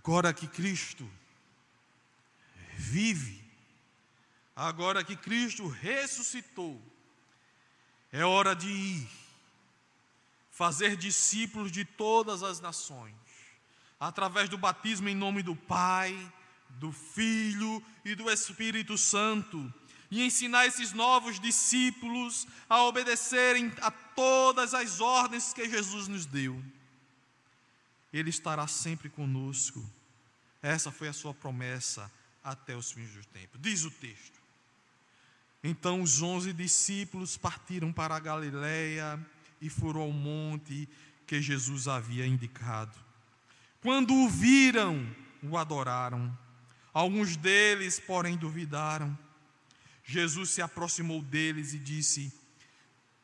Agora 0.06 0.34
que 0.34 0.48
Cristo 0.48 1.10
vive, 2.76 3.42
agora 4.54 5.02
que 5.02 5.16
Cristo 5.16 5.66
ressuscitou, 5.66 6.82
é 8.12 8.26
hora 8.26 8.54
de 8.54 8.68
ir, 8.68 9.10
fazer 10.52 10.98
discípulos 10.98 11.72
de 11.72 11.86
todas 11.86 12.44
as 12.44 12.60
nações, 12.60 13.16
através 13.98 14.50
do 14.50 14.58
batismo 14.58 15.08
em 15.08 15.16
nome 15.16 15.42
do 15.42 15.56
Pai, 15.56 16.14
do 16.72 16.92
Filho 16.92 17.82
e 18.04 18.14
do 18.14 18.30
Espírito 18.30 18.98
Santo, 18.98 19.74
e 20.12 20.22
ensinar 20.22 20.66
esses 20.66 20.92
novos 20.92 21.40
discípulos 21.40 22.46
a 22.70 22.84
obedecerem 22.84 23.72
a 23.82 23.90
todas 23.90 24.74
as 24.74 25.00
ordens 25.00 25.54
que 25.54 25.70
Jesus 25.70 26.10
nos 26.10 26.26
deu. 26.26 26.62
Ele 28.14 28.30
estará 28.30 28.68
sempre 28.68 29.10
conosco. 29.10 29.84
Essa 30.62 30.92
foi 30.92 31.08
a 31.08 31.14
sua 31.14 31.34
promessa 31.34 32.10
até 32.44 32.76
os 32.76 32.92
fins 32.92 33.10
dos 33.12 33.26
tempos. 33.26 33.60
Diz 33.60 33.84
o 33.84 33.92
texto. 33.92 34.40
Então 35.64 36.02
os 36.02 36.22
onze 36.22 36.54
discípulos 36.54 37.36
partiram 37.38 37.92
para 37.92 38.16
a 38.16 38.20
Galiléia 38.20 39.20
e 39.60 39.70
foram 39.70 40.02
ao 40.02 40.12
monte 40.12 40.88
que 41.26 41.42
Jesus 41.42 41.88
havia 41.88 42.28
indicado. 42.28 42.98
Quando 43.82 44.14
o 44.14 44.30
viram, 44.30 45.06
o 45.42 45.58
adoraram. 45.58 46.38
Alguns 46.94 47.36
deles, 47.36 48.00
porém, 48.00 48.38
duvidaram. 48.38 49.18
Jesus 50.06 50.52
se 50.52 50.62
aproximou 50.62 51.22
deles 51.22 51.74
e 51.74 51.80
disse: 51.80 52.32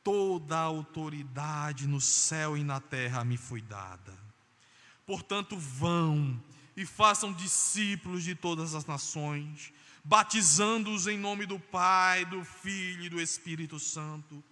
Toda 0.04 0.58
a 0.58 0.62
autoridade 0.62 1.88
no 1.88 2.02
céu 2.02 2.58
e 2.58 2.64
na 2.64 2.80
terra 2.80 3.24
me 3.24 3.38
foi 3.38 3.62
dada. 3.62 4.18
Portanto, 5.10 5.58
vão 5.58 6.40
e 6.78 6.86
façam 6.86 7.34
discípulos 7.34 8.24
de 8.24 8.36
todas 8.36 8.76
as 8.76 8.86
nações, 8.86 9.74
batizando-os 10.04 11.08
em 11.08 11.18
nome 11.18 11.48
do 11.48 11.60
Pai, 11.60 12.26
do 12.26 12.46
Filho 12.46 13.06
e 13.06 13.10
do 13.10 13.20
Espírito 13.20 13.80
Santo. 13.80 14.44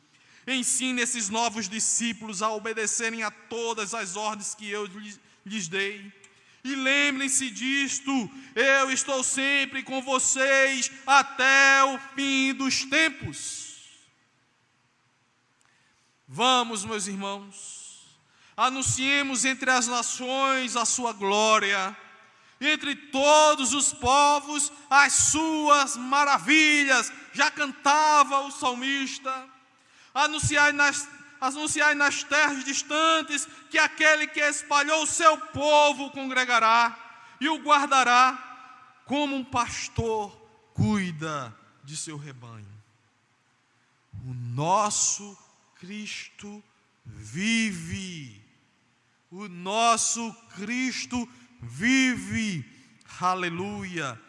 Ensine 0.47 1.03
esses 1.03 1.29
novos 1.29 1.69
discípulos 1.69 2.41
a 2.41 2.49
obedecerem 2.49 3.21
a 3.21 3.29
todas 3.29 3.93
as 3.93 4.15
ordens 4.15 4.55
que 4.55 4.67
eu 4.67 4.89
lhes 5.45 5.67
dei. 5.67 6.11
E 6.63 6.73
lembrem-se 6.73 7.51
disto: 7.51 8.11
eu 8.55 8.89
estou 8.89 9.23
sempre 9.23 9.83
com 9.83 10.01
vocês 10.01 10.89
até 11.05 11.83
o 11.83 11.99
fim 12.15 12.51
dos 12.55 12.83
tempos. 12.83 13.77
Vamos, 16.27 16.83
meus 16.83 17.05
irmãos 17.05 17.86
anunciemos 18.57 19.45
entre 19.45 19.69
as 19.69 19.85
nações 19.85 20.75
a 20.75 20.83
sua 20.83 21.13
glória, 21.13 21.95
entre 22.59 22.95
todos 22.95 23.75
os 23.75 23.93
povos 23.93 24.71
as 24.89 25.13
suas 25.13 25.95
maravilhas. 25.95 27.13
Já 27.31 27.51
cantava 27.51 28.39
o 28.41 28.51
salmista. 28.51 29.47
Anunciai 30.11 30.71
nas, 30.71 31.07
anunciai 31.39 31.93
nas 31.93 32.23
terras 32.23 32.65
distantes 32.65 33.47
que 33.69 33.77
aquele 33.77 34.25
que 34.25 34.39
espalhou 34.39 35.03
o 35.03 35.07
seu 35.07 35.37
povo 35.37 36.09
congregará 36.09 36.97
e 37.39 37.47
o 37.47 37.59
guardará 37.59 38.43
como 39.05 39.35
um 39.35 39.43
pastor 39.43 40.35
cuida 40.73 41.55
de 41.83 41.95
seu 41.95 42.17
rebanho. 42.17 42.65
O 44.25 44.33
nosso 44.33 45.37
Cristo 45.75 46.63
vive 47.05 48.36
o 49.29 49.47
nosso 49.47 50.33
Cristo 50.55 51.27
vive, 51.61 52.65
aleluia. 53.19 54.19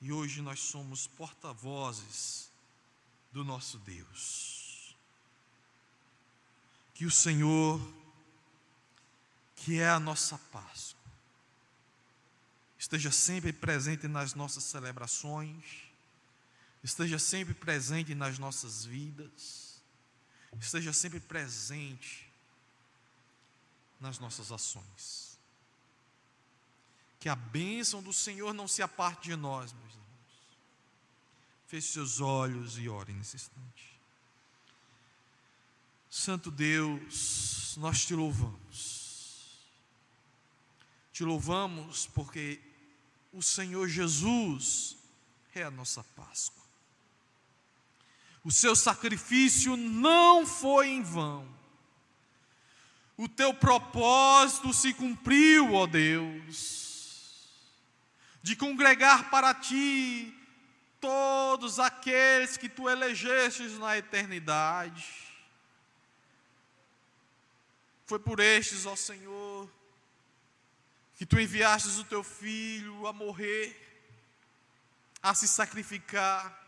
E 0.00 0.12
hoje 0.12 0.40
nós 0.40 0.60
somos 0.60 1.06
porta-vozes 1.06 2.50
do 3.32 3.44
nosso 3.44 3.78
Deus. 3.78 4.96
Que 6.94 7.04
o 7.04 7.10
Senhor, 7.10 7.80
que 9.56 9.78
é 9.78 9.88
a 9.88 10.00
nossa 10.00 10.38
Páscoa, 10.38 11.00
esteja 12.78 13.10
sempre 13.10 13.52
presente 13.52 14.08
nas 14.08 14.34
nossas 14.34 14.64
celebrações, 14.64 15.82
esteja 16.82 17.18
sempre 17.18 17.52
presente 17.52 18.14
nas 18.14 18.38
nossas 18.38 18.84
vidas, 18.84 19.82
esteja 20.58 20.92
sempre 20.92 21.20
presente 21.20 22.29
nas 24.00 24.18
nossas 24.18 24.50
ações. 24.50 25.38
Que 27.18 27.28
a 27.28 27.36
bênção 27.36 28.02
do 28.02 28.12
Senhor 28.12 28.54
não 28.54 28.66
se 28.66 28.82
aparte 28.82 29.24
de 29.24 29.36
nós, 29.36 29.72
meus 29.72 29.90
irmãos. 29.90 30.08
Feche 31.66 31.92
seus 31.92 32.20
olhos 32.20 32.78
e 32.78 32.88
ore 32.88 33.12
nesse 33.12 33.36
instante. 33.36 34.00
Santo 36.08 36.50
Deus, 36.50 37.76
nós 37.76 38.04
te 38.04 38.14
louvamos. 38.14 39.60
Te 41.12 41.22
louvamos 41.22 42.06
porque 42.06 42.60
o 43.32 43.42
Senhor 43.42 43.86
Jesus 43.86 44.96
é 45.54 45.62
a 45.62 45.70
nossa 45.70 46.02
Páscoa. 46.02 46.64
O 48.42 48.50
seu 48.50 48.74
sacrifício 48.74 49.76
não 49.76 50.46
foi 50.46 50.88
em 50.88 51.02
vão 51.02 51.59
o 53.20 53.28
teu 53.28 53.52
propósito 53.52 54.72
se 54.72 54.94
cumpriu, 54.94 55.74
ó 55.74 55.86
Deus, 55.86 57.46
de 58.42 58.56
congregar 58.56 59.28
para 59.28 59.52
ti 59.52 60.34
todos 60.98 61.78
aqueles 61.78 62.56
que 62.56 62.66
tu 62.66 62.88
elegestes 62.88 63.78
na 63.78 63.98
eternidade. 63.98 65.06
Foi 68.06 68.18
por 68.18 68.40
estes, 68.40 68.86
ó 68.86 68.96
Senhor, 68.96 69.70
que 71.16 71.26
tu 71.26 71.38
enviastes 71.38 71.98
o 71.98 72.04
teu 72.04 72.24
filho 72.24 73.06
a 73.06 73.12
morrer, 73.12 73.76
a 75.22 75.34
se 75.34 75.46
sacrificar, 75.46 76.59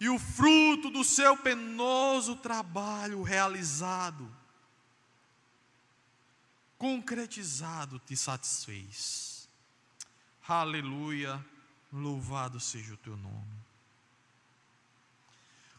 e 0.00 0.08
o 0.08 0.18
fruto 0.18 0.90
do 0.90 1.02
seu 1.02 1.36
penoso 1.36 2.36
trabalho 2.36 3.22
realizado 3.22 4.38
concretizado 6.78 7.98
te 7.98 8.16
satisfez. 8.16 9.48
Aleluia, 10.46 11.44
louvado 11.92 12.60
seja 12.60 12.94
o 12.94 12.98
teu 12.98 13.16
nome. 13.16 13.58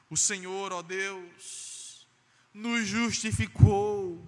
O 0.09 0.17
Senhor, 0.17 0.73
ó 0.73 0.81
Deus, 0.81 2.05
nos 2.53 2.85
justificou 2.85 4.23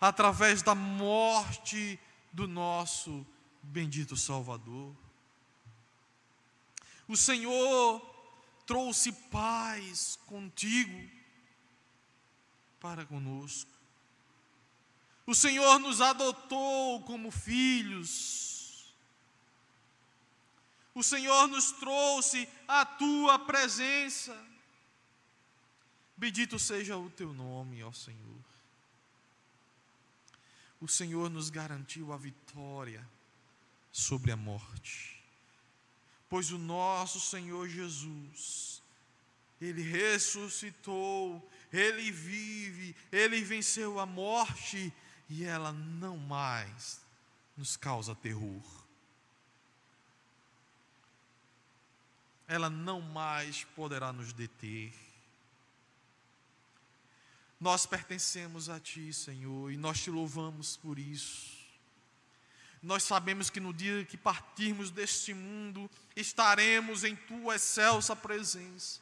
através 0.00 0.62
da 0.62 0.74
morte 0.74 1.98
do 2.32 2.48
nosso 2.48 3.24
bendito 3.62 4.16
Salvador. 4.16 4.94
O 7.06 7.16
Senhor 7.16 8.00
trouxe 8.72 9.12
paz 9.12 10.18
contigo 10.24 11.10
para 12.80 13.04
conosco. 13.04 13.70
O 15.26 15.34
Senhor 15.34 15.78
nos 15.78 16.00
adotou 16.00 17.02
como 17.02 17.30
filhos. 17.30 18.90
O 20.94 21.02
Senhor 21.02 21.48
nos 21.48 21.72
trouxe 21.72 22.48
a 22.66 22.86
tua 22.86 23.38
presença. 23.40 24.34
Bendito 26.16 26.58
seja 26.58 26.96
o 26.96 27.10
teu 27.10 27.34
nome, 27.34 27.84
ó 27.84 27.92
Senhor. 27.92 28.42
O 30.80 30.88
Senhor 30.88 31.28
nos 31.28 31.50
garantiu 31.50 32.10
a 32.10 32.16
vitória 32.16 33.06
sobre 33.92 34.32
a 34.32 34.36
morte. 34.36 35.21
Pois 36.32 36.50
o 36.50 36.56
nosso 36.56 37.20
Senhor 37.20 37.68
Jesus, 37.68 38.82
Ele 39.60 39.82
ressuscitou, 39.82 41.46
Ele 41.70 42.10
vive, 42.10 42.96
Ele 43.12 43.42
venceu 43.42 44.00
a 44.00 44.06
morte 44.06 44.90
e 45.28 45.44
ela 45.44 45.72
não 45.72 46.16
mais 46.16 47.02
nos 47.54 47.76
causa 47.76 48.14
terror. 48.14 48.62
Ela 52.48 52.70
não 52.70 53.02
mais 53.02 53.64
poderá 53.76 54.10
nos 54.10 54.32
deter. 54.32 54.90
Nós 57.60 57.84
pertencemos 57.84 58.70
a 58.70 58.80
Ti, 58.80 59.12
Senhor, 59.12 59.70
e 59.70 59.76
nós 59.76 60.00
te 60.00 60.10
louvamos 60.10 60.78
por 60.78 60.98
isso. 60.98 61.61
Nós 62.82 63.04
sabemos 63.04 63.48
que 63.48 63.60
no 63.60 63.72
dia 63.72 64.04
que 64.04 64.16
partirmos 64.16 64.90
deste 64.90 65.32
mundo, 65.32 65.88
estaremos 66.16 67.04
em 67.04 67.14
tua 67.14 67.54
excelsa 67.54 68.16
presença. 68.16 69.00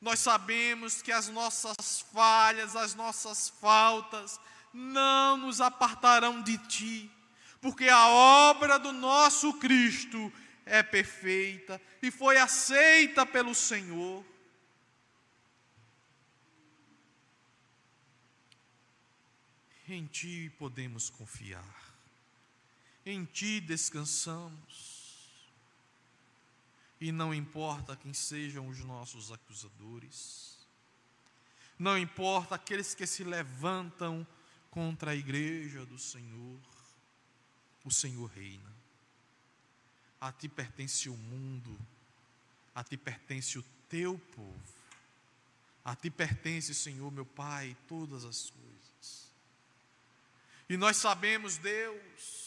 Nós 0.00 0.20
sabemos 0.20 1.02
que 1.02 1.12
as 1.12 1.28
nossas 1.28 2.00
falhas, 2.12 2.74
as 2.74 2.94
nossas 2.94 3.50
faltas, 3.50 4.40
não 4.72 5.36
nos 5.36 5.60
apartarão 5.60 6.42
de 6.42 6.56
ti, 6.56 7.10
porque 7.60 7.88
a 7.88 8.08
obra 8.08 8.78
do 8.78 8.92
nosso 8.92 9.52
Cristo 9.54 10.32
é 10.64 10.82
perfeita 10.82 11.80
e 12.00 12.10
foi 12.10 12.38
aceita 12.38 13.26
pelo 13.26 13.54
Senhor. 13.54 14.24
Em 19.86 20.06
ti 20.06 20.50
podemos 20.58 21.10
confiar 21.10 21.83
em 23.04 23.24
ti 23.24 23.60
descansamos. 23.60 24.94
E 27.00 27.12
não 27.12 27.34
importa 27.34 27.96
quem 27.96 28.14
sejam 28.14 28.68
os 28.68 28.78
nossos 28.80 29.30
acusadores, 29.30 30.56
não 31.78 31.98
importa 31.98 32.54
aqueles 32.54 32.94
que 32.94 33.06
se 33.06 33.24
levantam 33.24 34.26
contra 34.70 35.10
a 35.10 35.14
igreja 35.14 35.84
do 35.84 35.98
Senhor, 35.98 36.58
o 37.84 37.90
Senhor 37.90 38.26
reina. 38.26 38.72
A 40.20 40.32
ti 40.32 40.48
pertence 40.48 41.08
o 41.08 41.16
mundo, 41.16 41.78
a 42.74 42.82
ti 42.82 42.96
pertence 42.96 43.58
o 43.58 43.64
teu 43.88 44.18
povo, 44.34 44.74
a 45.84 45.94
ti 45.94 46.08
pertence, 46.08 46.74
Senhor, 46.74 47.10
meu 47.10 47.26
Pai, 47.26 47.76
todas 47.86 48.24
as 48.24 48.48
coisas. 48.48 49.28
E 50.68 50.76
nós 50.78 50.96
sabemos, 50.96 51.58
Deus, 51.58 52.43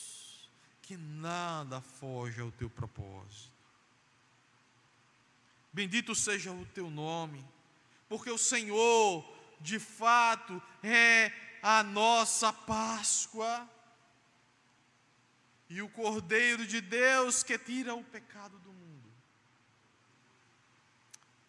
que 0.88 0.96
nada 0.96 1.82
foge 1.82 2.40
ao 2.40 2.50
teu 2.50 2.70
propósito. 2.70 3.52
Bendito 5.74 6.16
seja 6.16 6.50
o 6.50 6.66
teu 6.68 6.90
nome, 6.90 7.46
porque 8.08 8.32
o 8.32 8.38
Senhor, 8.38 9.22
de 9.60 9.80
fato, 9.80 10.64
é 10.82 11.30
a 11.62 11.84
nossa 11.84 12.54
Páscoa 12.54 13.70
e 15.70 15.82
o 15.82 15.90
Cordeiro 15.90 16.66
de 16.66 16.80
Deus 16.80 17.44
que 17.44 17.60
tira 17.60 17.94
o 17.94 18.02
pecado 18.06 18.58
do 18.60 18.72
mundo. 18.72 19.12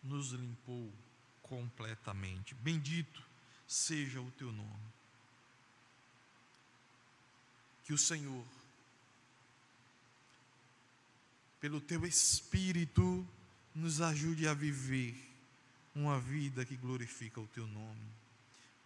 Nos 0.03 0.33
limpou 0.33 0.93
completamente. 1.43 2.57
Bendito 2.57 3.23
seja 3.69 4.21
o 4.21 4.33
teu 4.33 4.51
nome. 4.51 4.93
Que 7.85 7.93
o 7.93 7.99
Senhor 7.99 8.45
pelo 11.61 11.81
teu 11.81 12.05
Espírito, 12.07 13.27
nos 13.75 14.01
ajude 14.01 14.47
a 14.47 14.55
viver 14.55 15.17
uma 15.95 16.19
vida 16.19 16.65
que 16.65 16.77
glorifica 16.77 17.41
o 17.41 17.47
teu 17.49 17.67
nome, 17.67 18.07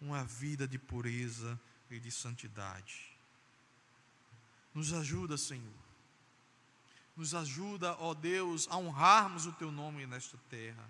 uma 0.01 0.23
vida 0.23 0.67
de 0.67 0.77
pureza 0.77 1.59
e 1.89 1.99
de 1.99 2.11
santidade. 2.11 3.11
Nos 4.73 4.93
ajuda, 4.93 5.37
Senhor. 5.37 5.83
Nos 7.15 7.35
ajuda, 7.35 7.95
ó 7.99 8.13
Deus, 8.15 8.67
a 8.69 8.77
honrarmos 8.77 9.45
o 9.45 9.51
teu 9.53 9.71
nome 9.71 10.07
nesta 10.07 10.37
terra, 10.49 10.89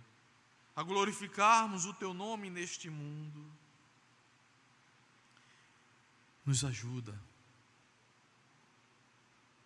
a 0.73 0.81
glorificarmos 0.81 1.85
o 1.85 1.93
teu 1.93 2.13
nome 2.13 2.49
neste 2.49 2.89
mundo. 2.89 3.45
Nos 6.45 6.63
ajuda 6.63 7.19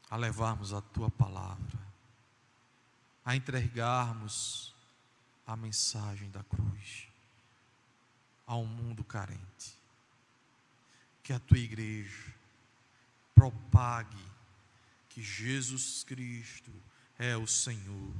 a 0.09 0.15
levarmos 0.15 0.73
a 0.73 0.81
tua 0.81 1.11
palavra 1.11 1.76
a 3.27 3.35
entregarmos 3.35 4.73
a 5.45 5.53
mensagem 5.57 6.31
da 6.31 6.41
cruz 6.45 7.09
a 8.45 8.55
um 8.55 8.65
mundo 8.65 9.03
carente. 9.03 9.75
Que 11.21 11.33
a 11.33 11.39
tua 11.39 11.57
igreja 11.57 12.33
propague 13.35 14.25
que 15.09 15.21
Jesus 15.21 16.05
Cristo 16.05 16.71
é 17.19 17.35
o 17.35 17.45
Senhor. 17.45 18.15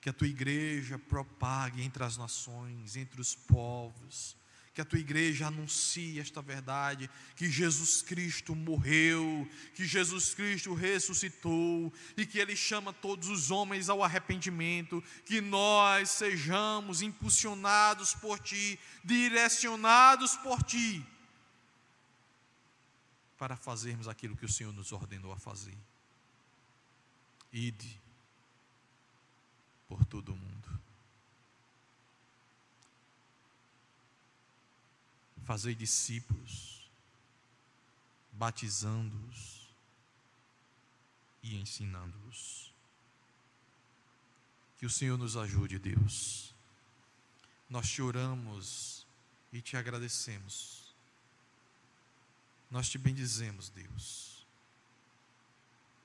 Que 0.00 0.08
a 0.08 0.12
tua 0.14 0.26
igreja 0.26 0.98
propague 0.98 1.82
entre 1.82 2.02
as 2.02 2.16
nações, 2.16 2.96
entre 2.96 3.20
os 3.20 3.34
povos, 3.34 4.34
que 4.80 4.82
a 4.82 4.84
tua 4.86 4.98
igreja 4.98 5.48
anuncie 5.48 6.18
esta 6.18 6.40
verdade, 6.40 7.10
que 7.36 7.50
Jesus 7.50 8.00
Cristo 8.00 8.54
morreu, 8.54 9.46
que 9.74 9.84
Jesus 9.86 10.32
Cristo 10.32 10.72
ressuscitou 10.72 11.92
e 12.16 12.24
que 12.24 12.38
ele 12.38 12.56
chama 12.56 12.90
todos 12.90 13.28
os 13.28 13.50
homens 13.50 13.90
ao 13.90 14.02
arrependimento, 14.02 15.04
que 15.26 15.42
nós 15.42 16.08
sejamos 16.08 17.02
impulsionados 17.02 18.14
por 18.14 18.38
ti, 18.38 18.80
direcionados 19.04 20.34
por 20.36 20.62
ti, 20.62 21.06
para 23.36 23.56
fazermos 23.56 24.08
aquilo 24.08 24.36
que 24.36 24.46
o 24.46 24.52
Senhor 24.52 24.72
nos 24.72 24.92
ordenou 24.92 25.32
a 25.32 25.38
fazer. 25.38 25.76
Ide 27.52 28.00
por 29.86 30.06
todo 30.06 30.32
o 30.32 30.36
mundo 30.36 30.59
Fazei 35.44 35.74
discípulos, 35.74 36.88
batizando-os 38.32 39.68
e 41.42 41.56
ensinando-os. 41.56 42.72
Que 44.78 44.86
o 44.86 44.90
Senhor 44.90 45.18
nos 45.18 45.36
ajude, 45.36 45.78
Deus. 45.78 46.54
Nós 47.68 47.88
te 47.88 48.00
oramos 48.00 49.06
e 49.52 49.60
te 49.60 49.76
agradecemos. 49.76 50.94
Nós 52.70 52.88
te 52.88 52.96
bendizemos, 52.96 53.68
Deus. 53.68 54.46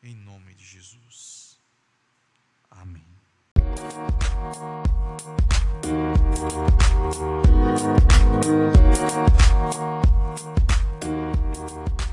Em 0.01 0.15
nome 0.15 0.53
de 0.55 0.65
Jesus. 0.65 1.57
Amém. 2.69 3.14
Thank 3.75 3.93
you. 11.99 12.04